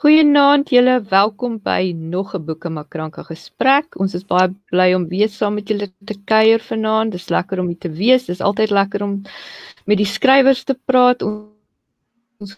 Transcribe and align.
Goeienaand 0.00 0.70
julle, 0.72 0.94
welkom 1.10 1.58
by 1.60 1.92
nog 1.92 2.30
'n 2.34 2.44
Boeke 2.44 2.70
Makranke 2.72 3.22
gesprek. 3.24 3.98
Ons 4.00 4.14
is 4.18 4.24
baie 4.24 4.48
bly 4.72 4.94
om 4.96 5.04
weer 5.08 5.28
saam 5.28 5.54
met 5.54 5.68
julle 5.68 5.88
te 6.08 6.14
kuier 6.24 6.60
vanaand. 6.68 7.12
Dis 7.12 7.28
lekker 7.28 7.60
om 7.60 7.66
hier 7.66 7.78
te 7.78 7.90
wees. 7.90 8.24
Dis 8.24 8.40
altyd 8.40 8.70
lekker 8.70 9.02
om 9.02 9.22
met 9.84 9.98
die 9.98 10.06
skrywers 10.06 10.64
te 10.64 10.78
praat. 10.84 11.22
Ons 11.22 12.56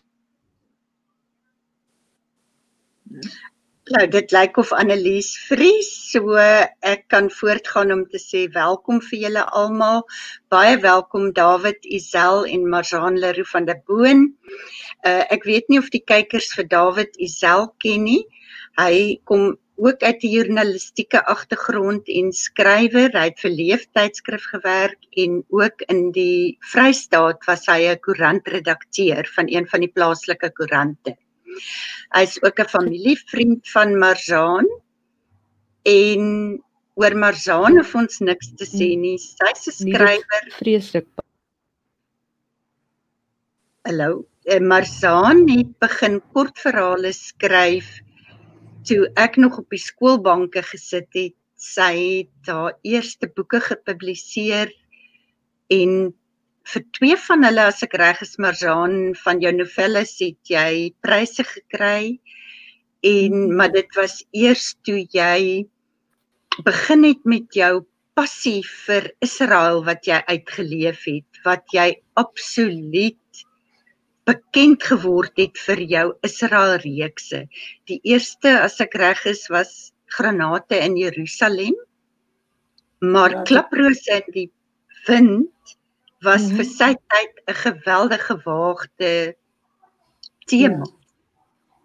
Nou 3.93 4.07
dit 4.09 4.31
lyk 4.33 4.57
of 4.57 4.71
Annelies 4.73 5.35
vries, 5.51 5.89
so 6.13 6.39
ek 6.41 7.03
kan 7.13 7.27
voortgaan 7.29 7.91
om 7.93 8.05
te 8.09 8.17
sê 8.23 8.47
welkom 8.55 9.03
vir 9.05 9.19
julle 9.27 9.43
almal. 9.61 9.99
Baie 10.55 10.79
welkom 10.81 11.27
David, 11.37 11.85
Isel 11.99 12.47
en 12.49 12.63
Marzaan 12.73 13.19
Leroux 13.21 13.51
van 13.51 13.67
der 13.69 13.83
Boon. 13.91 14.23
Uh 15.05 15.27
ek 15.37 15.45
weet 15.51 15.69
nie 15.69 15.81
of 15.83 15.91
die 15.93 16.01
kykers 16.01 16.49
vir 16.57 16.71
David 16.71 17.19
Isel 17.27 17.69
ken 17.85 18.07
nie. 18.09 18.23
Hy 18.81 19.19
kom 19.29 19.59
ook 19.77 20.07
uit 20.09 20.25
die 20.25 20.31
journalistieke 20.39 21.21
agtergrond 21.35 22.09
en 22.09 22.33
skrywer. 22.33 23.13
Hy 23.13 23.27
het 23.29 23.45
vir 23.45 23.57
Leeftydskrif 23.59 24.47
gewerk 24.55 25.21
en 25.27 25.43
ook 25.53 25.85
in 25.93 26.07
die 26.17 26.57
Vrystaat 26.73 27.45
was 27.51 27.69
hy 27.69 27.93
'n 27.93 28.01
koerantredakteur 28.09 29.29
van 29.37 29.53
een 29.53 29.69
van 29.69 29.85
die 29.85 29.93
plaaslike 29.93 30.55
koerante. 30.57 31.19
Hy's 32.17 32.39
ook 32.43 32.61
'n 32.61 32.69
familievriend 32.69 33.71
van 33.71 33.99
Marzaan 33.99 34.67
en 35.83 36.23
oor 36.95 37.17
Marzaan 37.17 37.77
hoef 37.81 37.95
ons 37.95 38.21
niks 38.21 38.53
te 38.57 38.67
sê 38.69 38.93
nie. 38.97 39.19
Sy's 39.19 39.69
'n 39.69 39.73
skrywer, 39.81 40.45
vreeslik. 40.59 41.09
Hallo. 43.85 44.27
Eh, 44.45 44.61
Marzaan 44.61 45.49
het 45.49 45.79
begin 45.79 46.21
kortverhale 46.33 47.13
skryf 47.13 48.01
toe 48.87 49.07
ek 49.15 49.37
nog 49.37 49.59
op 49.59 49.71
die 49.71 49.79
skoolbanke 49.81 50.63
gesit 50.63 51.09
het. 51.15 51.35
Sy 51.57 51.95
het 52.27 52.51
haar 52.51 52.75
eerste 52.83 53.29
boeke 53.31 53.61
gepubliseer 53.63 54.73
en 55.71 56.13
vir 56.71 56.85
twee 56.97 57.17
van 57.27 57.45
hulle 57.47 57.67
as 57.71 57.83
ek 57.87 57.95
reg 58.01 58.21
is 58.25 58.39
Marzaan 58.43 59.15
van 59.25 59.41
jou 59.43 59.53
novelles 59.55 60.15
het 60.23 60.51
jy 60.51 60.93
pryse 61.05 61.45
gekry. 61.49 62.19
En 63.03 63.57
maar 63.57 63.73
dit 63.75 63.99
was 63.99 64.21
eers 64.31 64.73
toe 64.87 65.03
jy 65.11 65.67
begin 66.67 67.09
het 67.09 67.25
met 67.25 67.49
jou 67.57 67.83
passie 68.19 68.61
vir 68.87 69.09
Israel 69.25 69.83
wat 69.87 70.07
jy 70.07 70.21
uitgeleef 70.29 71.07
het, 71.09 71.43
wat 71.47 71.65
jy 71.75 71.89
absoluut 72.21 73.45
bekend 74.29 74.85
geword 74.87 75.33
het 75.41 75.59
vir 75.67 75.81
jou 75.91 76.05
Israel 76.27 76.77
reekse. 76.85 77.47
Die 77.91 77.99
eerste 78.07 78.55
as 78.61 78.79
ek 78.85 78.95
reg 79.01 79.25
is 79.27 79.49
was 79.51 79.91
granate 80.13 80.79
in 80.79 80.97
Jerusalem. 81.01 81.75
Maar 83.03 83.33
ja, 83.33 83.43
klaprose 83.49 84.21
in 84.21 84.35
die 84.37 84.51
wind 85.09 85.77
was 86.23 86.43
mm 86.43 86.49
-hmm. 86.49 86.57
vir 86.57 86.65
sy 86.65 86.91
tyd 87.15 87.33
'n 87.47 87.55
geweldige 87.67 88.37
waagde 88.45 89.37
tema. 90.47 90.87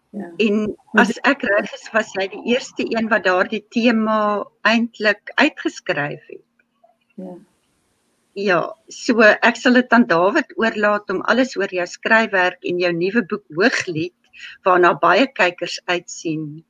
Ja. 0.10 0.20
ja. 0.20 0.32
En 0.38 0.78
as 0.94 1.20
ek 1.22 1.42
reg 1.42 1.74
is 1.74 1.90
was 1.92 2.14
hy 2.20 2.28
die 2.28 2.44
eerste 2.54 2.84
een 2.86 3.10
wat 3.10 3.24
daardie 3.24 3.66
tema 3.70 4.46
eintlik 4.62 5.32
uitgeskryf 5.36 6.24
het. 6.28 6.48
Ja. 7.16 7.38
Ja, 8.38 8.60
so 8.88 9.26
ek 9.26 9.56
sal 9.58 9.74
dit 9.74 9.94
aan 9.96 10.06
Dawid 10.06 10.52
oorlaat 10.62 11.10
om 11.10 11.24
alles 11.26 11.56
oor 11.58 11.72
jou 11.74 11.86
skryfwerk 11.90 12.62
en 12.70 12.78
jou 12.78 12.92
nuwe 12.94 13.24
boek 13.26 13.42
Hooglied 13.58 14.14
waarna 14.68 14.94
baie 14.94 15.26
kykers 15.26 15.80
uitsien 15.90 16.64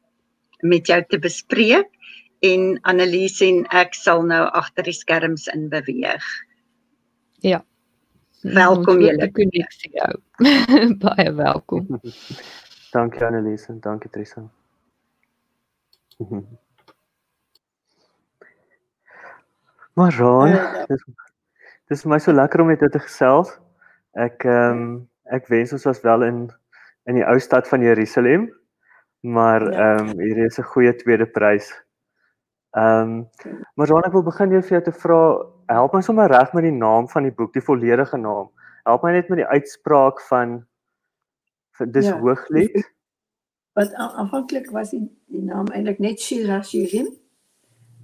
met 0.63 0.87
jou 0.87 1.01
te 1.09 1.19
bespreek 1.19 1.89
en 2.47 2.79
Annelies 2.87 3.41
en 3.43 3.65
ek 3.75 3.99
sal 3.99 4.23
nou 4.29 4.45
agter 4.55 4.87
die 4.87 4.95
skerms 4.95 5.49
in 5.51 5.67
beweeg. 5.73 6.23
Ja. 7.45 7.65
Welkom 8.41 8.99
julle 9.01 9.31
koneksie 9.31 9.91
jou. 9.93 10.13
baie 11.03 11.31
welkom. 11.33 11.99
dankie 12.95 13.25
Annelies 13.25 13.67
en 13.67 13.79
dankie 13.79 14.09
Trisa. 14.09 14.47
Maar 19.97 20.13
Ron, 20.13 20.51
dis 20.85 21.03
Dis 21.87 22.03
vir 22.03 22.11
my 22.11 22.17
so 22.19 22.33
lekker 22.35 22.61
om 22.61 22.67
met 22.67 22.81
jou 22.83 22.89
te 22.91 22.99
gesels. 22.99 23.53
Ek 24.19 24.43
ehm 24.45 24.81
um, 24.81 24.87
ek 25.31 25.47
wens 25.51 25.73
ons 25.75 25.85
was 25.87 26.01
wel 26.03 26.25
in 26.27 26.39
in 27.07 27.15
die 27.19 27.23
ou 27.23 27.37
stad 27.39 27.67
van 27.67 27.81
Jerusalem. 27.81 28.49
Maar 29.23 29.63
ja. 29.63 29.85
ehm 29.85 30.09
um, 30.11 30.19
hier 30.19 30.37
is 30.45 30.59
'n 30.59 30.67
goeie 30.73 30.95
tweede 30.95 31.25
prys. 31.25 31.71
Ehm 32.75 33.01
um, 33.01 33.29
maar 33.75 33.87
dan 33.87 34.03
ek 34.03 34.11
wil 34.11 34.23
begin 34.23 34.51
jou 34.51 34.61
vir 34.61 34.75
jou 34.77 34.83
te 34.83 34.91
vra, 34.91 35.19
help 35.71 35.93
my 35.93 36.01
sommer 36.01 36.27
reg 36.31 36.51
met 36.53 36.63
die 36.67 36.75
naam 36.75 37.07
van 37.09 37.23
die 37.23 37.31
boek, 37.31 37.53
die 37.53 37.63
volledige 37.63 38.17
naam. 38.17 38.49
Help 38.83 39.03
my 39.03 39.13
net 39.15 39.29
met 39.29 39.41
die 39.41 39.47
uitspraak 39.47 40.21
van 40.27 40.59
dis 41.85 42.09
ja. 42.09 42.19
hooglied. 42.19 42.75
Wat 43.77 43.93
aanvanklik 43.93 44.69
was 44.73 44.91
die, 44.91 45.03
die 45.31 45.43
naam 45.45 45.69
eintlik 45.71 45.99
net 46.03 46.21
Shira 46.21 46.61
Shirim 46.63 47.09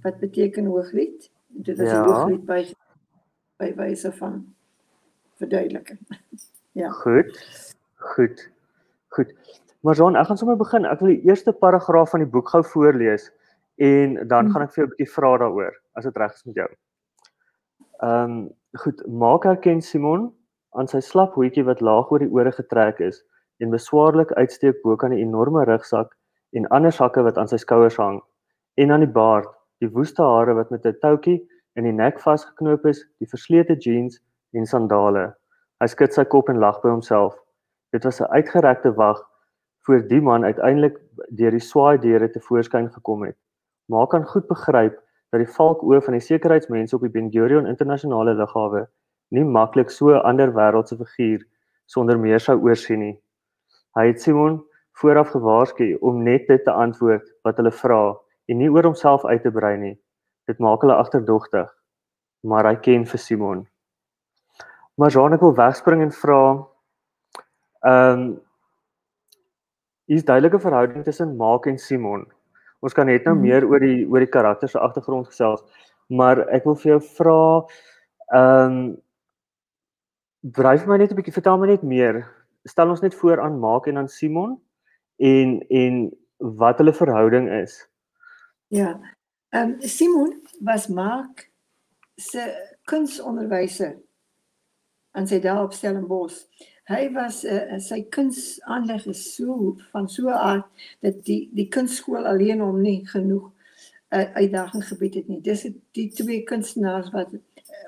wat 0.04 0.18
beteken 0.20 0.66
hooglied. 0.70 1.30
Dit 1.46 1.78
was 1.78 1.90
ja. 1.90 2.02
hooglied 2.04 2.44
by 2.46 2.64
by 3.62 3.70
wyse 3.78 4.10
van 4.18 4.40
verduideliking. 5.38 6.00
ja. 6.80 6.90
Goed. 7.02 7.38
Goed. 7.94 8.48
Goed. 9.08 9.34
Maar 9.80 9.94
Jean, 9.94 10.16
ek 10.16 10.26
gaan 10.26 10.38
sommer 10.40 10.56
begin. 10.58 10.86
Ek 10.88 11.00
wil 11.04 11.14
die 11.14 11.28
eerste 11.28 11.52
paragraaf 11.52 12.14
van 12.14 12.24
die 12.24 12.30
boek 12.30 12.48
gou 12.50 12.64
voorlees 12.66 13.30
en 13.76 14.28
dan 14.28 14.50
gaan 14.52 14.62
ek 14.62 14.72
vir 14.72 14.82
jou 14.82 14.86
'n 14.86 14.94
bietjie 14.96 15.14
vra 15.14 15.36
daaroor 15.38 15.74
as 15.96 16.04
dit 16.04 16.16
reg 16.16 16.32
is 16.32 16.44
met 16.44 16.54
jou. 16.54 16.70
Ehm 18.02 18.30
um, 18.30 18.50
goed, 18.82 19.02
maak 19.06 19.44
herken 19.44 19.80
Simon 19.82 20.32
aan 20.74 20.88
sy 20.88 21.00
slap 21.00 21.34
hoetjie 21.34 21.64
wat 21.64 21.80
laag 21.80 22.10
oor 22.10 22.18
die 22.18 22.32
ore 22.32 22.52
getrek 22.52 23.00
is 23.00 23.22
en 23.62 23.70
beswaarlik 23.70 24.32
uitsteek 24.32 24.82
bo 24.82 24.96
kan 24.96 25.12
'n 25.12 25.18
enorme 25.18 25.64
rugsak 25.64 26.14
en 26.52 26.66
ander 26.66 26.92
sakke 26.92 27.22
wat 27.22 27.38
aan 27.38 27.48
sy 27.48 27.56
skouers 27.56 27.96
hang 27.96 28.20
en 28.74 28.90
aan 28.90 29.04
die 29.04 29.14
baard, 29.20 29.48
die 29.80 29.90
woeste 29.90 30.22
hare 30.22 30.54
wat 30.54 30.70
met 30.70 30.86
'n 30.86 30.98
toutjie 31.00 31.46
in 31.76 31.84
die 31.84 31.92
nek 31.92 32.20
vasgeknoop 32.20 32.86
is, 32.86 33.04
die 33.18 33.28
verslete 33.28 33.76
jeans 33.76 34.20
en 34.52 34.66
sandale. 34.66 35.34
Hy 35.80 35.86
skud 35.86 36.12
sy 36.12 36.24
kop 36.24 36.48
en 36.48 36.58
lag 36.58 36.80
by 36.82 36.88
homself. 36.88 37.34
Dit 37.92 38.04
was 38.04 38.20
'n 38.20 38.30
uitgerekte 38.30 38.94
wag 38.94 39.22
voor 39.86 40.08
die 40.08 40.20
man 40.20 40.44
uiteindelik 40.44 40.98
deur 41.30 41.50
die 41.50 41.60
swaai 41.60 41.98
deure 41.98 42.30
te 42.30 42.40
voorskyn 42.40 42.92
gekom 42.92 43.24
het. 43.24 43.36
Maar 43.88 44.06
kan 44.06 44.26
goed 44.26 44.46
begryp 44.48 45.00
dat 45.30 45.42
die 45.42 45.54
valkoë 45.56 46.00
van 46.04 46.16
die 46.16 46.22
sekuriteitsmense 46.22 46.96
op 46.96 47.02
die 47.02 47.10
Ben 47.10 47.30
Gurion 47.32 47.66
internasionale 47.66 48.34
lughawe 48.38 48.86
nie 49.34 49.44
maklik 49.44 49.90
so 49.90 50.14
'n 50.14 50.22
ander 50.30 50.52
wêreldse 50.52 50.96
figuur 50.96 51.42
sonder 51.86 52.18
meer 52.18 52.40
sou 52.40 52.56
oorsien 52.62 53.00
nie. 53.00 53.20
Hy 53.96 54.06
het 54.06 54.20
Simon 54.20 54.62
vooraf 55.00 55.28
gewaarsku 55.34 55.96
om 56.00 56.22
net 56.22 56.46
dit 56.48 56.64
te 56.64 56.70
antwoord 56.70 57.26
wat 57.42 57.56
hulle 57.56 57.72
vra 57.72 58.14
en 58.48 58.58
nie 58.58 58.70
oor 58.70 58.84
homself 58.84 59.24
uit 59.24 59.42
te 59.42 59.50
brei 59.50 59.76
nie. 59.76 59.98
Dit 60.46 60.58
maak 60.58 60.80
hulle 60.80 60.94
agterdogtig. 60.94 61.68
Maar 62.42 62.66
hy 62.66 62.76
ken 62.76 63.06
vir 63.06 63.18
Simon. 63.18 63.68
Maar 64.94 65.10
Jean 65.10 65.32
ek 65.32 65.40
wil 65.40 65.54
wegspring 65.54 66.02
en 66.02 66.12
vra 66.12 66.66
ehm 67.84 68.20
um, 68.20 68.40
is 70.06 70.24
duidelike 70.24 70.60
verhouding 70.60 71.04
tussen 71.04 71.36
Maak 71.36 71.66
en 71.66 71.78
Simon. 71.78 72.26
Ons 72.84 72.96
kan 72.96 73.08
net 73.08 73.24
nou 73.24 73.34
hmm. 73.34 73.46
meer 73.46 73.66
oor 73.68 73.80
die 73.80 74.04
oor 74.04 74.24
die 74.24 74.30
karakter 74.30 74.68
se 74.68 74.82
agtergrond 74.82 75.30
gesels, 75.30 75.64
maar 76.12 76.44
ek 76.52 76.68
wil 76.68 76.76
vir 76.82 76.96
jou 76.96 77.00
vra 77.16 77.40
ehm 78.34 78.76
um, 78.76 78.84
dryf 80.44 80.84
my 80.84 80.98
net 81.00 81.12
'n 81.12 81.16
bietjie 81.16 81.32
vertel 81.32 81.56
my 81.58 81.70
net 81.70 81.82
meer. 81.82 82.20
Stel 82.68 82.90
ons 82.92 83.00
net 83.00 83.14
voor 83.16 83.40
aan 83.40 83.56
Maak 83.60 83.86
en 83.88 83.98
aan 83.98 84.08
Simon 84.12 84.58
en 85.16 85.60
en 85.70 86.10
wat 86.60 86.78
hulle 86.78 86.92
verhouding 86.92 87.48
is. 87.48 87.80
Ja, 88.68 89.00
Ehm 89.54 89.70
um, 89.70 89.80
Simon 89.80 90.42
was 90.60 90.86
Mark 90.86 91.50
se 92.14 92.42
kunsonderwyser 92.82 94.02
aan 95.10 95.28
sy 95.30 95.38
daar 95.38 95.62
op 95.62 95.72
Stellenbosch. 95.72 96.40
Hy 96.88 97.08
was 97.14 97.44
uh, 97.48 97.78
sy 97.80 98.02
kunsaanleg 98.12 99.06
is 99.08 99.22
so 99.36 99.76
van 99.92 100.08
so 100.08 100.28
aard 100.28 100.66
dat 101.04 101.22
die 101.24 101.48
die 101.56 101.68
kunstskool 101.72 102.26
alleen 102.28 102.60
hom 102.60 102.82
nie 102.84 102.98
genoeg 103.08 103.46
uh, 104.12 104.26
uitdaging 104.36 104.84
gebied 104.90 105.14
het 105.20 105.30
nie. 105.32 105.40
Dis 105.40 105.64
die 105.96 106.08
twee 106.12 106.42
kunstenaars 106.48 107.08
wat 107.14 107.32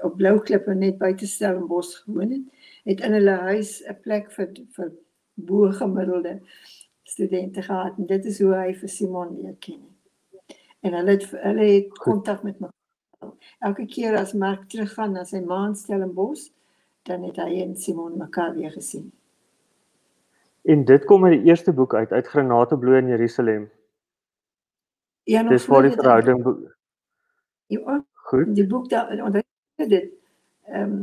op 0.06 0.16
Blouklippe 0.16 0.74
net 0.74 0.96
buite 0.98 1.28
Stellenbosch 1.28 2.04
gewoon 2.04 2.32
het, 2.38 2.70
het 2.88 3.04
in 3.04 3.18
hulle 3.18 3.36
huis 3.50 3.82
'n 3.84 4.00
plek 4.00 4.32
vir 4.32 4.54
vir 4.78 4.94
bo 5.34 5.68
gemiddelde 5.72 6.40
studente 7.02 7.62
gehad 7.62 7.98
en 7.98 8.06
dit 8.06 8.24
is 8.24 8.40
hoe 8.40 8.54
hy 8.54 8.72
vir 8.74 8.88
Simon 8.88 9.36
leer 9.36 9.56
ken 9.60 9.84
en 10.86 10.94
hulle 10.94 11.10
het 11.10 11.30
hulle 11.30 11.66
het 11.68 11.98
kontak 11.98 12.42
met 12.42 12.60
my. 12.60 12.70
Elke 13.58 13.86
keer 13.86 14.16
as 14.18 14.32
Mark 14.32 14.68
teruggaan 14.70 15.16
na 15.16 15.24
sy 15.24 15.40
maanstel 15.40 16.04
in 16.04 16.12
Bos, 16.14 16.50
dan 17.06 17.22
het 17.22 17.36
hy 17.36 17.60
en 17.62 17.76
Simon 17.76 18.16
mekaar 18.18 18.54
weer 18.54 18.70
gesien. 18.70 19.12
En 20.66 20.84
dit 20.84 21.04
kom 21.04 21.24
uit 21.24 21.38
die 21.38 21.48
eerste 21.48 21.72
boek 21.72 21.94
uit 21.94 22.12
uit 22.12 22.26
Granatebloei 22.26 22.98
in 22.98 23.06
Jerusalem. 23.08 23.70
Ja, 25.22 25.40
nog 25.42 25.50
Dis 25.52 25.66
waar 25.66 25.82
die 25.82 25.90
verhouding 25.92 26.70
Ja, 27.66 28.04
goed. 28.12 28.54
die 28.54 28.66
boek 28.66 28.88
daar 28.88 29.22
onder 29.22 29.42
dit 29.76 30.12
ehm 30.64 31.02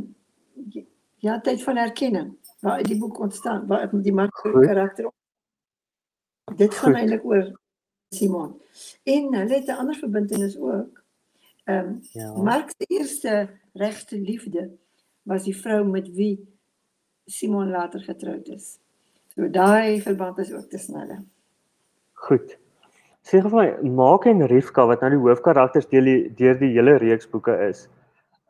ja, 1.16 1.40
tyd 1.40 1.62
van 1.62 1.76
herkenning 1.76 2.36
waar 2.60 2.82
die 2.82 2.98
boek 2.98 3.18
ontstaan, 3.18 3.66
waar 3.66 3.88
die 4.02 4.12
man 4.12 4.28
Goed. 4.32 4.66
karakter. 4.66 5.10
Dit 6.56 6.74
gaan 6.74 6.90
Goed. 6.90 7.00
eintlik 7.00 7.24
oor 7.24 7.60
Simon. 8.08 8.60
En 9.02 9.34
hulle 9.34 9.54
het 9.54 9.66
'n 9.66 9.70
ander 9.80 9.94
verbintenis 9.94 10.58
ook. 10.58 11.02
Ehm 11.64 11.96
Ja. 12.00 12.32
Mark 12.32 12.68
se 12.76 12.84
eerste 12.86 13.48
regte 13.72 14.18
liefde 14.20 14.76
was 15.24 15.44
die 15.44 15.56
vrou 15.56 15.84
met 15.88 16.08
wie 16.16 16.36
Simon 17.26 17.70
later 17.70 18.00
getroud 18.00 18.48
is. 18.48 18.78
So 19.34 19.48
daai 19.48 20.00
verband 20.00 20.38
is 20.38 20.52
ook 20.52 20.68
tussen 20.70 20.98
hulle. 21.00 21.24
Goed. 22.12 22.56
Sê 23.24 23.40
gou 23.40 23.50
vir 23.54 23.60
my, 23.60 23.90
Maak 23.96 24.26
en 24.28 24.44
Rivka 24.46 24.84
wat 24.86 25.02
nou 25.02 25.14
die 25.14 25.22
hoofkarakters 25.22 25.88
deur 25.88 26.04
die 26.04 26.18
deur 26.36 26.58
die 26.60 26.72
hele 26.76 26.98
reeks 27.00 27.28
boeke 27.32 27.56
is. 27.68 27.86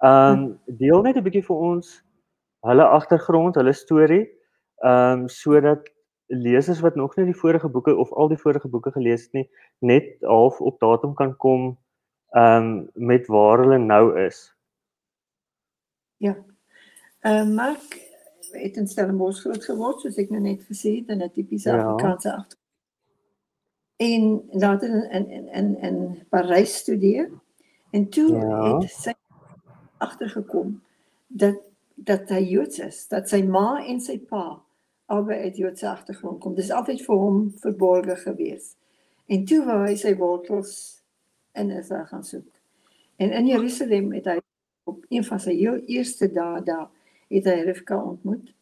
Um 0.02 0.58
deel 0.66 1.02
net 1.06 1.16
'n 1.16 1.24
bietjie 1.24 1.46
vir 1.46 1.56
ons 1.56 2.00
hulle 2.66 2.86
agtergrond, 2.96 3.54
hulle 3.54 3.72
storie, 3.72 4.26
um 4.82 5.28
sodat 5.28 5.86
lesers 6.28 6.80
wat 6.80 6.96
nog 6.96 7.16
nie 7.16 7.26
die 7.26 7.40
vorige 7.40 7.68
boeke 7.68 7.94
of 7.94 8.12
al 8.12 8.28
die 8.28 8.40
vorige 8.40 8.68
boeke 8.68 8.90
gelees 8.90 9.24
het 9.24 9.32
nie, 9.32 9.48
net 9.80 10.16
half 10.22 10.60
op 10.60 10.80
datum 10.80 11.14
kan 11.14 11.36
kom 11.36 11.76
um 12.36 12.90
met 12.94 13.26
waar 13.28 13.62
hulle 13.62 13.78
nou 13.78 14.18
is. 14.26 14.50
Ehm 16.20 16.53
uh, 17.24 17.46
Mark 17.48 18.00
het 18.54 18.76
in 18.76 18.88
Stellenbosch 18.88 19.40
groot 19.42 19.64
geword, 19.64 20.00
soos 20.00 20.18
ek 20.20 20.30
nou 20.30 20.40
net 20.44 20.62
gesê 20.68 20.96
het, 21.00 21.08
in 21.10 21.22
'n 21.22 21.30
tipiese 21.34 21.70
Ja. 21.70 21.82
Afrikaanse 21.82 22.32
agter. 22.32 22.58
En 23.96 24.42
later 24.50 24.88
in 24.88 25.10
in 25.10 25.30
in 25.30 25.48
in, 25.48 25.76
in 25.80 26.22
Parys 26.28 26.74
studeer. 26.76 27.30
En 27.90 28.08
toe 28.08 28.30
Ja. 28.36 28.78
het 28.78 28.90
sy 28.90 29.12
agtergekom 29.98 30.82
dat 31.26 31.56
dat 31.94 32.28
hy 32.28 32.42
Joods 32.42 32.78
is, 32.78 33.08
dat 33.08 33.28
sy 33.28 33.42
ma 33.42 33.84
en 33.86 34.00
sy 34.00 34.18
pa 34.18 34.62
albei 35.06 35.38
uit 35.42 35.56
Joodse 35.56 35.88
agtergrond 35.88 36.40
kom. 36.40 36.54
Dis 36.54 36.70
altyd 36.70 37.02
vir 37.02 37.16
hom 37.16 37.52
verborge 37.62 38.16
gewees. 38.16 38.74
En 39.26 39.44
toe 39.44 39.64
wou 39.64 39.86
hy 39.86 39.94
sy 39.96 40.16
wortels 40.16 41.02
in 41.52 41.70
Israel 41.70 42.04
gaan 42.06 42.24
soek. 42.24 42.46
En 43.16 43.30
in 43.32 43.46
Jerusalem 43.46 44.12
het 44.12 44.24
hy 44.24 44.38
op 44.84 45.04
een 45.08 45.24
van 45.24 45.40
sy 45.40 45.54
heel 45.54 45.76
eerste 45.86 46.28
dae 46.32 46.62
daar 46.62 46.88
het 47.34 47.48
hy 47.50 47.62
Rivka 47.66 47.98
ontmoet. 47.98 48.52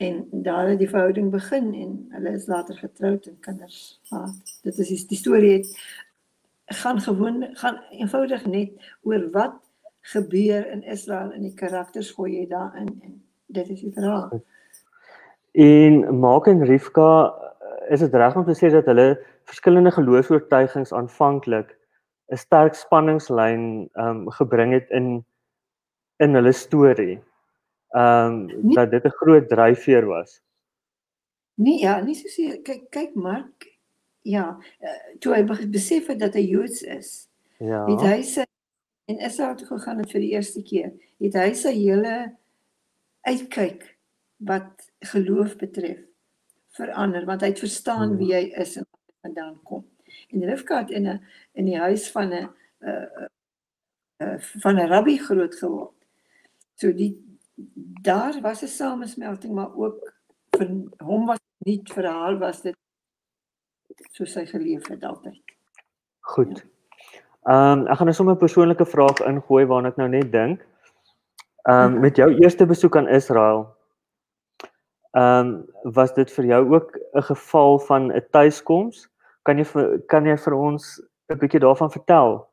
En 0.00 0.28
daar 0.32 0.68
het 0.68 0.78
die 0.80 0.88
verhouding 0.88 1.30
begin 1.30 1.74
en 1.76 1.96
hulle 2.14 2.30
is 2.32 2.46
later 2.48 2.76
getroud 2.76 3.26
en 3.26 3.40
kinders 3.40 4.00
gehad. 4.08 4.60
Dit 4.62 4.78
is 4.78 5.06
die, 5.06 5.18
storie 5.18 5.52
het 5.58 5.68
gaan 6.64 7.00
gewoon 7.00 7.48
gaan 7.52 7.82
eenvoudig 7.90 8.46
net 8.46 8.70
oor 9.02 9.26
wat 9.30 9.58
gebeur 10.00 10.70
in 10.70 10.82
Israel 10.82 11.32
en 11.32 11.42
die 11.42 11.54
karakters 11.54 12.10
gooi 12.16 12.38
jy 12.38 12.46
daarin 12.48 12.88
en 13.02 13.18
dit 13.46 13.68
is 13.68 13.80
die 13.80 13.92
verhaal. 13.92 14.40
En 15.52 16.20
Maak 16.20 16.46
en 16.46 16.64
Rivka 16.64 17.34
is 17.90 18.00
dit 18.00 18.14
reg 18.14 18.36
om 18.36 18.46
te 18.46 18.56
sê 18.56 18.70
dat 18.72 18.88
hulle 18.88 19.18
verskillende 19.50 19.90
geloofs-oortuigings 19.90 20.94
aanvanklik 20.96 21.76
'n 22.30 22.38
sterk 22.38 22.74
spanningslyn 22.74 23.90
ehm 23.92 24.06
um, 24.06 24.30
gebring 24.30 24.72
het 24.72 24.90
in 24.90 25.24
in 26.16 26.34
hulle 26.34 26.52
storie. 26.52 27.18
Ehm 27.90 28.50
um, 28.50 28.72
dat 28.74 28.90
dit 28.90 29.04
'n 29.04 29.08
groot 29.20 29.48
dryfveer 29.48 30.06
was. 30.06 30.40
Nee, 31.54 31.78
ja, 31.80 32.00
nie 32.00 32.14
soseer 32.14 32.60
kyk 32.62 32.90
kyk 32.90 33.14
Mark 33.14 33.68
ja, 34.22 34.58
uh, 34.80 34.88
toe 35.18 35.34
hy 35.34 35.44
be- 35.44 35.68
besef 35.68 36.06
het 36.06 36.18
dat 36.18 36.34
hy 36.34 36.40
Joods 36.40 36.82
is, 36.82 37.28
Ja. 37.58 37.86
het 37.86 38.00
hy 38.00 38.22
sy 38.22 38.44
en 39.08 39.18
Israel 39.18 39.54
toe 39.56 39.66
gegaan 39.66 39.98
het 39.98 40.10
vir 40.10 40.20
die 40.20 40.30
eerste 40.30 40.62
keer, 40.62 40.92
het 41.20 41.34
hy 41.34 41.52
sy 41.54 41.72
hele 41.72 42.36
uitkyk 43.26 43.96
wat 44.36 44.90
geloof 45.00 45.56
betref 45.56 45.98
verander 46.76 47.24
want 47.26 47.40
hy 47.40 47.48
het 47.48 47.58
verstaan 47.58 48.08
Hmm. 48.08 48.18
wie 48.18 48.34
hy 48.34 48.52
is 48.56 48.76
en 48.76 48.86
vandaan 49.22 49.60
kom. 49.64 49.84
En 50.32 50.44
Rivka 50.44 50.78
het 50.78 50.90
in 50.90 51.06
'n 51.08 51.20
in 51.54 51.64
die 51.64 51.78
huis 51.78 52.10
van 52.10 52.32
'n 52.32 52.48
uh, 52.80 53.26
uh, 54.22 54.38
van 54.38 54.74
'n 54.78 54.88
rabbi 54.88 55.16
groot 55.18 55.54
geword. 55.54 55.94
So 56.74 56.92
die 56.92 57.29
daar 58.02 58.40
was 58.40 58.62
'n 58.62 58.66
samesmelting 58.66 59.54
maar 59.54 59.74
ook 59.76 60.12
vir 60.56 60.68
hom 60.98 61.26
was 61.26 61.38
nie 61.58 61.80
vir 61.94 62.06
haar 62.06 62.38
was 62.38 62.62
dit 62.62 62.76
soos 64.16 64.34
hy 64.34 64.46
geleef 64.46 64.88
het 64.88 65.04
altyd. 65.04 65.40
Goed. 66.20 66.64
Ehm 67.48 67.80
um, 67.80 67.86
ek 67.86 67.96
gaan 67.96 68.06
nou 68.06 68.16
sommer 68.16 68.34
'n 68.34 68.44
persoonlike 68.44 68.86
vraag 68.86 69.20
ingooi 69.26 69.64
waarna 69.66 69.88
ek 69.88 69.96
nou 69.96 70.08
net 70.08 70.32
dink. 70.32 70.66
Ehm 71.68 71.94
um, 71.94 72.00
met 72.00 72.16
jou 72.16 72.30
eerste 72.42 72.66
besoek 72.66 72.96
aan 72.96 73.08
Israel. 73.08 73.76
Ehm 75.12 75.46
um, 75.46 75.92
was 75.92 76.14
dit 76.14 76.32
vir 76.32 76.44
jou 76.44 76.74
ook 76.74 76.98
'n 77.14 77.22
geval 77.22 77.78
van 77.78 78.12
'n 78.12 78.26
tuiskoms? 78.30 79.08
Kan 79.42 79.58
jy 79.58 79.64
kan 80.06 80.26
jy 80.26 80.36
vir 80.36 80.54
ons 80.54 81.02
'n 81.28 81.38
bietjie 81.38 81.60
daarvan 81.60 81.90
vertel? 81.90 82.48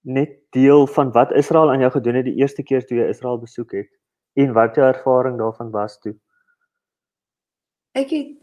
Net 0.00 0.30
deel 0.50 0.86
van 0.86 1.12
wat 1.12 1.32
Israel 1.32 1.70
aan 1.70 1.80
jou 1.80 1.90
gedoen 1.90 2.14
het 2.14 2.24
die 2.24 2.40
eerste 2.40 2.62
keer 2.62 2.86
toe 2.86 2.98
jy 2.98 3.08
Israel 3.08 3.38
besoek 3.38 3.72
het 3.72 3.88
en 4.36 4.52
wat 4.52 4.74
jou 4.76 4.86
ervaring 4.86 5.38
daarvan 5.40 5.70
was 5.72 5.98
toe. 6.02 6.14
Ek 7.96 8.10
het 8.12 8.34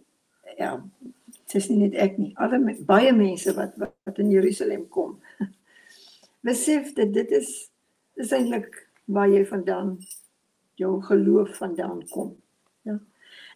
ja, 0.57 0.71
dit 1.01 1.55
is 1.59 1.69
nie 1.69 1.77
net 1.87 1.93
ek 2.01 2.17
nie, 2.17 2.31
alle 2.41 2.59
baie 2.87 3.13
mense 3.13 3.53
wat 3.57 3.75
wat 3.79 4.19
in 4.21 4.31
Jerusalem 4.33 4.87
kom. 4.89 5.19
Besef 6.47 6.93
dat 6.97 7.13
dit 7.13 7.31
is 7.31 7.51
dis 8.17 8.31
eintlik 8.35 8.75
waar 9.05 9.29
jy 9.29 9.45
vandaan 9.45 9.95
jou 10.81 11.01
geloof 11.03 11.55
vandaan 11.57 12.01
kom. 12.09 12.35
Ja. 12.81 12.99